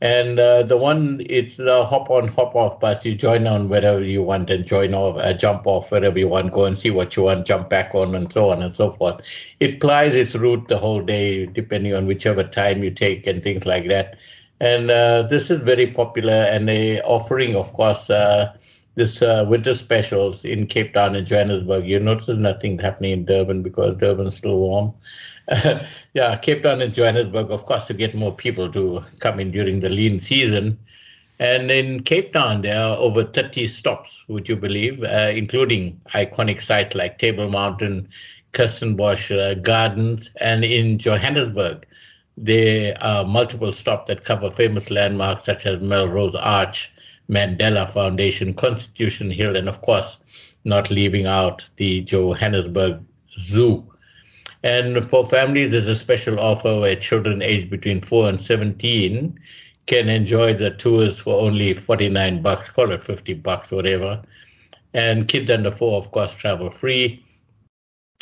And 0.00 0.36
uh, 0.36 0.64
the 0.64 0.76
one, 0.76 1.22
it's 1.26 1.56
the 1.56 1.84
hop 1.84 2.10
on, 2.10 2.26
hop 2.26 2.56
off 2.56 2.80
bus. 2.80 3.04
You 3.06 3.14
join 3.14 3.46
on 3.46 3.68
wherever 3.68 4.02
you 4.02 4.20
want 4.22 4.50
and 4.50 4.64
join 4.64 4.94
off, 4.94 5.16
uh, 5.20 5.32
jump 5.32 5.62
off 5.64 5.92
wherever 5.92 6.18
you 6.18 6.26
want, 6.26 6.52
go 6.52 6.64
and 6.64 6.76
see 6.76 6.90
what 6.90 7.16
you 7.16 7.22
want, 7.22 7.46
jump 7.46 7.68
back 7.68 7.94
on, 7.94 8.14
and 8.16 8.32
so 8.32 8.50
on 8.50 8.64
and 8.64 8.74
so 8.74 8.90
forth. 8.92 9.20
It 9.60 9.80
plies 9.80 10.16
its 10.16 10.34
route 10.34 10.66
the 10.66 10.78
whole 10.78 11.02
day, 11.02 11.46
depending 11.46 11.94
on 11.94 12.06
whichever 12.06 12.42
time 12.42 12.82
you 12.82 12.90
take 12.90 13.28
and 13.28 13.44
things 13.44 13.64
like 13.64 13.86
that. 13.88 14.16
And 14.58 14.90
uh, 14.90 15.22
this 15.22 15.50
is 15.52 15.60
very 15.60 15.86
popular, 15.86 16.34
and 16.50 16.68
a 16.68 17.00
offering, 17.02 17.54
of 17.54 17.72
course, 17.72 18.10
uh, 18.10 18.52
this 18.94 19.22
uh, 19.22 19.44
winter 19.48 19.74
specials 19.74 20.44
in 20.44 20.66
Cape 20.66 20.92
Town 20.92 21.16
and 21.16 21.26
Johannesburg. 21.26 21.86
You 21.86 21.98
notice 21.98 22.36
nothing 22.36 22.78
happening 22.78 23.12
in 23.12 23.24
Durban 23.24 23.62
because 23.62 23.96
Durban's 23.96 24.36
still 24.36 24.58
warm. 24.58 24.92
yeah, 26.14 26.36
Cape 26.36 26.62
Town 26.62 26.82
and 26.82 26.94
Johannesburg, 26.94 27.50
of 27.50 27.64
course, 27.64 27.84
to 27.86 27.94
get 27.94 28.14
more 28.14 28.34
people 28.34 28.70
to 28.72 29.02
come 29.18 29.40
in 29.40 29.50
during 29.50 29.80
the 29.80 29.88
lean 29.88 30.20
season. 30.20 30.78
And 31.38 31.70
in 31.70 32.02
Cape 32.04 32.32
Town, 32.32 32.62
there 32.62 32.78
are 32.78 32.96
over 32.98 33.24
30 33.24 33.66
stops, 33.66 34.22
would 34.28 34.48
you 34.48 34.56
believe, 34.56 35.02
uh, 35.02 35.32
including 35.34 36.00
iconic 36.14 36.60
sites 36.60 36.94
like 36.94 37.18
Table 37.18 37.48
Mountain, 37.48 38.08
Kirstenbosch 38.52 39.36
uh, 39.36 39.54
Gardens, 39.54 40.30
and 40.36 40.64
in 40.64 40.98
Johannesburg, 40.98 41.86
there 42.36 42.96
are 43.00 43.24
multiple 43.24 43.72
stops 43.72 44.08
that 44.08 44.24
cover 44.24 44.50
famous 44.50 44.90
landmarks 44.90 45.44
such 45.44 45.66
as 45.66 45.80
Melrose 45.80 46.34
Arch, 46.34 46.91
Mandela 47.28 47.88
Foundation, 47.88 48.54
Constitution 48.54 49.30
Hill, 49.30 49.56
and 49.56 49.68
of 49.68 49.82
course, 49.82 50.18
not 50.64 50.90
leaving 50.90 51.26
out 51.26 51.64
the 51.76 52.02
Johannesburg 52.02 53.02
Zoo. 53.38 53.86
And 54.62 55.04
for 55.04 55.26
families, 55.26 55.70
there's 55.72 55.88
a 55.88 55.96
special 55.96 56.38
offer 56.38 56.78
where 56.80 56.94
children 56.94 57.42
aged 57.42 57.70
between 57.70 58.00
4 58.00 58.28
and 58.28 58.40
17 58.40 59.38
can 59.86 60.08
enjoy 60.08 60.54
the 60.54 60.70
tours 60.70 61.18
for 61.18 61.40
only 61.40 61.74
49 61.74 62.42
bucks, 62.42 62.70
call 62.70 62.92
it 62.92 63.02
50 63.02 63.34
bucks, 63.34 63.70
whatever. 63.70 64.22
And 64.94 65.26
kids 65.26 65.50
under 65.50 65.70
4, 65.70 65.98
of 65.98 66.12
course, 66.12 66.34
travel 66.34 66.70
free. 66.70 67.24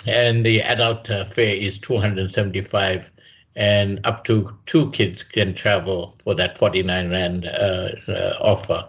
And 0.07 0.47
the 0.47 0.63
adult 0.63 1.07
fare 1.07 1.55
is 1.55 1.79
275 1.79 3.11
and 3.57 4.01
up 4.05 4.25
to 4.25 4.57
two 4.67 4.91
kids 4.93 5.23
can 5.23 5.55
travel 5.55 6.17
for 6.23 6.35
that 6.35 6.57
49 6.57 7.11
rand 7.11 7.47
uh, 7.47 7.91
uh, 8.09 8.37
offer. 8.41 8.87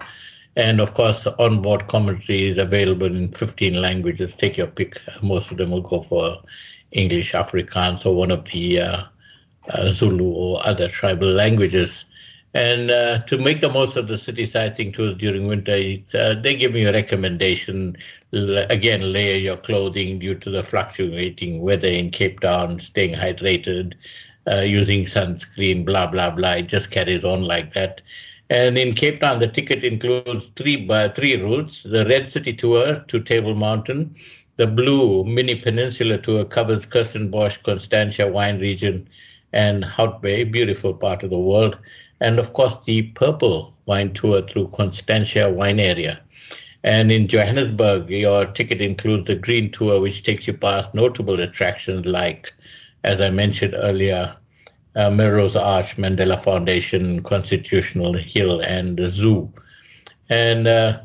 And 0.56 0.80
of 0.80 0.94
course, 0.94 1.26
onboard 1.28 1.88
commentary 1.88 2.50
is 2.50 2.58
available 2.58 3.08
in 3.08 3.32
15 3.32 3.82
languages. 3.82 4.36
Take 4.36 4.58
your 4.58 4.68
pick. 4.68 5.00
Most 5.22 5.52
of 5.52 5.58
them 5.58 5.72
will 5.72 5.82
go 5.82 6.02
for 6.02 6.42
English, 6.92 7.32
Afrikaans, 7.32 8.06
or 8.06 8.16
one 8.16 8.32
of 8.32 8.46
the 8.46 8.82
uh, 8.82 9.04
uh 9.70 9.92
Zulu 9.92 10.26
or 10.26 10.66
other 10.66 10.90
tribal 10.90 11.30
languages. 11.30 12.06
And 12.54 12.92
uh, 12.92 13.20
to 13.20 13.38
make 13.38 13.62
the 13.62 13.70
most 13.70 13.96
of 13.96 14.10
the 14.10 14.18
city 14.18 14.46
sightseeing 14.46 14.92
tours 14.92 15.16
during 15.18 15.48
winter, 15.48 15.98
uh, 16.14 16.34
they 16.34 16.56
give 16.56 16.74
me 16.74 16.84
a 16.84 16.92
recommendation. 16.92 17.96
Again, 18.34 19.14
layer 19.14 19.38
your 19.38 19.58
clothing 19.58 20.20
due 20.20 20.36
to 20.36 20.50
the 20.50 20.64
fluctuating 20.64 21.62
weather 21.62 21.88
in 21.88 22.12
Cape 22.12 22.42
Town, 22.42 22.80
staying 22.80 23.16
hydrated, 23.16 23.94
uh, 24.48 24.62
using 24.62 25.04
sunscreen, 25.06 25.86
blah, 25.86 26.10
blah, 26.10 26.32
blah. 26.32 26.54
It 26.54 26.68
just 26.68 26.92
carries 26.92 27.24
on 27.24 27.44
like 27.44 27.74
that. 27.74 28.02
And 28.50 28.78
in 28.78 28.96
Cape 28.96 29.22
Town, 29.22 29.40
the 29.40 29.48
ticket 29.48 29.84
includes 29.84 30.48
three, 30.56 30.88
uh, 30.90 31.10
three 31.10 31.42
routes 31.42 31.84
the 31.84 32.06
Red 32.06 32.28
City 32.28 32.54
Tour 32.54 33.00
to 33.08 33.20
Table 33.22 33.56
Mountain, 33.56 34.16
the 34.58 34.68
Blue 34.68 35.24
Mini 35.24 35.56
Peninsula 35.56 36.18
Tour 36.18 36.44
covers 36.46 36.86
Kirstenbosch, 36.86 37.64
Constantia 37.64 38.28
wine 38.28 38.60
region, 38.60 39.08
and 39.54 39.86
Hout 39.86 40.22
Bay, 40.22 40.44
beautiful 40.44 40.94
part 40.94 41.24
of 41.24 41.30
the 41.30 41.40
world. 41.40 41.78
And 42.20 42.38
of 42.38 42.54
course, 42.54 42.78
the 42.86 43.04
Purple 43.04 43.74
wine 43.86 44.14
tour 44.14 44.42
through 44.42 44.68
Constantia 44.68 45.50
wine 45.50 45.80
area. 45.80 46.20
And 46.84 47.12
in 47.12 47.28
Johannesburg, 47.28 48.10
your 48.10 48.46
ticket 48.46 48.82
includes 48.82 49.28
the 49.28 49.36
Green 49.36 49.72
Tour, 49.72 50.02
which 50.02 50.24
takes 50.24 50.48
you 50.48 50.54
past 50.54 50.94
notable 50.94 51.40
attractions 51.40 52.06
like 52.06 52.54
as 53.04 53.22
I 53.22 53.30
mentioned 53.30 53.76
earlier, 53.76 54.36
uh, 54.96 55.10
Melrose 55.10 55.56
Arch, 55.56 55.98
Mandela 55.98 56.42
Foundation, 56.42 57.24
Constitutional 57.24 58.14
Hill, 58.14 58.62
and 58.62 58.98
the 58.98 59.08
zoo. 59.08 59.52
And 60.30 60.68
uh, 60.68 61.02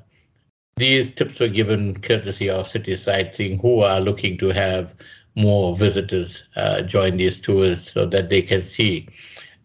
these 0.77 1.15
tips 1.15 1.41
were 1.41 1.49
given 1.49 2.01
courtesy 2.01 2.51
of 2.51 2.69
City 2.69 2.97
Sightseeing, 2.97 3.59
who 3.61 3.81
are 3.81 4.01
looking 4.01 4.37
to 4.39 4.49
have 4.49 4.93
more 5.37 5.77
visitors 5.77 6.47
uh, 6.57 6.83
join 6.83 7.17
these 7.17 7.41
tours 7.41 7.93
so 7.93 8.07
that 8.07 8.31
they 8.31 8.43
can 8.43 8.63
see 8.63 9.09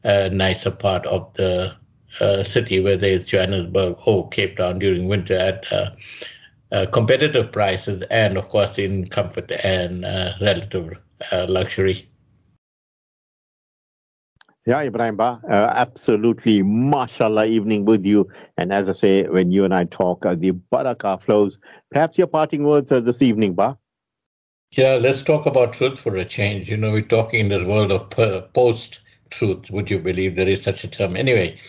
a 0.03 0.29
nicer 0.29 0.71
part 0.71 1.05
of 1.05 1.33
the 1.35 1.73
uh, 2.19 2.43
city, 2.43 2.79
whether 2.79 3.07
it's 3.07 3.29
Johannesburg 3.29 3.97
or 4.05 4.29
Cape 4.29 4.57
Town 4.57 4.79
during 4.79 5.07
winter 5.07 5.35
at 5.35 5.71
uh, 5.71 5.91
uh, 6.71 6.85
competitive 6.87 7.51
prices 7.51 8.03
and, 8.11 8.37
of 8.37 8.49
course, 8.49 8.77
in 8.77 9.07
comfort 9.07 9.51
and 9.63 10.03
relative 10.41 10.97
luxury. 11.47 12.07
Yeah, 14.67 14.83
Ebrahim 14.83 15.17
Ba, 15.17 15.41
uh, 15.49 15.71
absolutely, 15.73 16.61
mashallah, 16.61 17.47
evening 17.47 17.83
with 17.83 18.05
you. 18.05 18.29
And 18.59 18.71
as 18.71 18.87
I 18.89 18.91
say, 18.91 19.23
when 19.27 19.51
you 19.51 19.65
and 19.65 19.73
I 19.73 19.85
talk, 19.85 20.23
uh, 20.23 20.35
the 20.35 20.51
barakah 20.51 21.19
flows. 21.19 21.59
Perhaps 21.89 22.19
your 22.19 22.27
parting 22.27 22.63
words 22.63 22.91
uh, 22.91 22.99
this 22.99 23.23
evening, 23.23 23.55
Ba? 23.55 23.75
Yeah, 24.73 24.99
let's 25.01 25.23
talk 25.23 25.47
about 25.47 25.73
truth 25.73 25.99
for 25.99 26.15
a 26.15 26.23
change. 26.23 26.69
You 26.69 26.77
know, 26.77 26.91
we're 26.91 27.01
talking 27.01 27.39
in 27.39 27.47
this 27.49 27.63
world 27.63 27.91
of 27.91 28.07
post 28.53 28.99
truth. 29.31 29.71
Would 29.71 29.89
you 29.89 29.97
believe 29.97 30.35
there 30.35 30.47
is 30.47 30.61
such 30.61 30.83
a 30.83 30.87
term? 30.87 31.17
Anyway, 31.17 31.59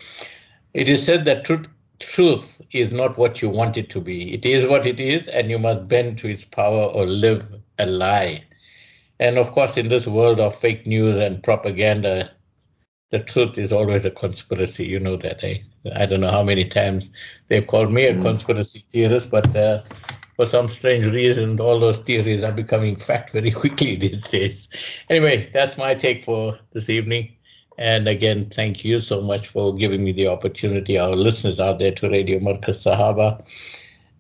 it 0.75 0.87
is 0.87 1.03
said 1.03 1.25
that 1.25 1.47
truth, 1.47 1.67
truth 1.99 2.61
is 2.73 2.91
not 2.91 3.17
what 3.17 3.41
you 3.41 3.49
want 3.49 3.79
it 3.79 3.89
to 3.91 4.03
be. 4.03 4.35
It 4.35 4.45
is 4.45 4.67
what 4.67 4.87
it 4.87 5.01
is, 5.01 5.27
and 5.29 5.49
you 5.49 5.59
must 5.59 5.89
bend 5.89 6.19
to 6.19 6.29
its 6.29 6.45
power 6.45 6.85
or 6.85 7.07
live 7.07 7.47
a 7.79 7.87
lie. 7.87 8.45
And 9.19 9.39
of 9.39 9.53
course, 9.53 9.79
in 9.79 9.89
this 9.89 10.07
world 10.07 10.39
of 10.39 10.55
fake 10.55 10.87
news 10.87 11.19
and 11.19 11.43
propaganda, 11.43 12.31
the 13.13 13.21
truth 13.21 13.59
is 13.59 13.73
always 13.73 14.05
a 14.07 14.11
conspiracy. 14.11 14.87
You 14.87 14.99
know 14.99 15.17
that. 15.19 15.45
Eh? 15.45 15.59
I 15.95 16.07
don't 16.07 16.23
know 16.23 16.31
how 16.31 16.43
many 16.43 16.65
times 16.65 17.11
they've 17.49 17.67
called 17.67 17.93
me 17.93 18.07
a 18.07 18.15
mm. 18.15 18.23
conspiracy 18.23 18.85
theorist, 18.91 19.31
but 19.31 19.55
uh, 19.55 19.83
for 20.37 20.47
some 20.47 20.67
strange 20.67 21.05
reason, 21.07 21.61
all 21.61 21.79
those 21.79 21.99
theories 21.99 22.43
are 22.43 22.53
becoming 22.53 22.97
fact 22.97 23.33
very 23.33 23.51
quickly 23.63 23.97
these 23.97 24.27
days. 24.29 24.69
Anyway, 25.11 25.51
that's 25.53 25.77
my 25.77 25.95
take 25.95 26.25
for 26.25 26.59
this 26.73 26.89
evening. 26.89 27.37
And 27.79 28.09
again, 28.09 28.49
thank 28.49 28.83
you 28.83 29.01
so 29.01 29.21
much 29.21 29.47
for 29.47 29.75
giving 29.75 30.03
me 30.05 30.13
the 30.13 30.29
opportunity, 30.29 30.99
our 30.99 31.15
listeners 31.15 31.61
out 31.61 31.79
there 31.79 31.93
to 31.93 32.09
Radio 32.09 32.39
Markaz 32.39 32.83
Sahaba. 32.85 33.47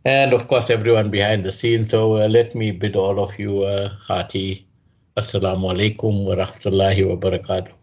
And 0.05 0.35
of 0.35 0.49
course, 0.49 0.69
everyone 0.69 1.11
behind 1.11 1.45
the 1.45 1.53
scenes. 1.53 1.91
So 1.91 2.17
uh, 2.17 2.29
let 2.29 2.55
me 2.55 2.73
bid 2.73 2.97
all 2.97 3.21
of 3.21 3.39
you 3.39 3.65
a 3.65 3.89
hearty 3.89 4.67
Assalamu 5.17 5.73
alaikum 5.73 6.27
wa 6.27 6.35
rahmatullahi 6.35 7.07
wa 7.07 7.17
barakatuh. 7.17 7.82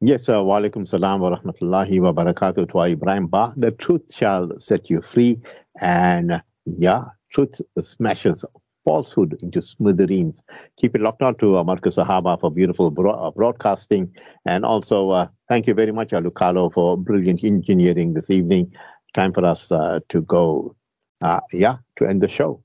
Yes, 0.00 0.28
uh, 0.28 0.42
wa 0.44 0.58
alaikum 0.60 0.86
salam 0.86 1.20
wa 1.20 1.36
rahmatullahi 1.36 2.00
wa 2.00 2.12
barakatuh 2.12 2.68
to 2.68 2.74
Ebrahim 2.74 3.28
Ba. 3.30 3.54
The 3.56 3.70
truth 3.70 4.14
shall 4.14 4.58
set 4.58 4.90
you 4.90 5.00
free. 5.00 5.40
And 5.80 6.42
yeah, 6.66 7.04
truth 7.32 7.60
smashes 7.80 8.44
falsehood 8.84 9.42
into 9.42 9.62
smithereens. 9.62 10.42
Keep 10.76 10.96
it 10.96 11.00
locked 11.00 11.22
on 11.22 11.36
to 11.36 11.56
uh, 11.56 11.64
Markaz 11.64 11.96
Sahaba 12.04 12.38
for 12.38 12.50
beautiful 12.50 12.90
bro- 12.90 13.14
uh, 13.14 13.30
broadcasting. 13.30 14.12
And 14.44 14.64
also, 14.64 15.10
uh, 15.10 15.28
thank 15.48 15.66
you 15.66 15.74
very 15.74 15.92
much, 15.92 16.10
Alucalo, 16.10 16.72
for 16.72 16.98
brilliant 16.98 17.42
engineering 17.44 18.14
this 18.14 18.30
evening. 18.30 18.72
Time 19.14 19.32
for 19.32 19.44
us 19.46 19.72
uh, 19.72 20.00
to 20.10 20.22
go, 20.22 20.76
uh, 21.22 21.40
yeah, 21.52 21.76
to 21.96 22.06
end 22.06 22.20
the 22.20 22.28
show. 22.28 22.62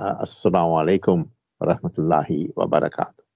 Uh, 0.00 0.16
Assalamu 0.22 0.84
alaikum 0.84 1.30
wa 1.60 1.74
rahmatullahi 1.74 2.50
wa 2.56 2.66
barakatuh. 2.66 3.27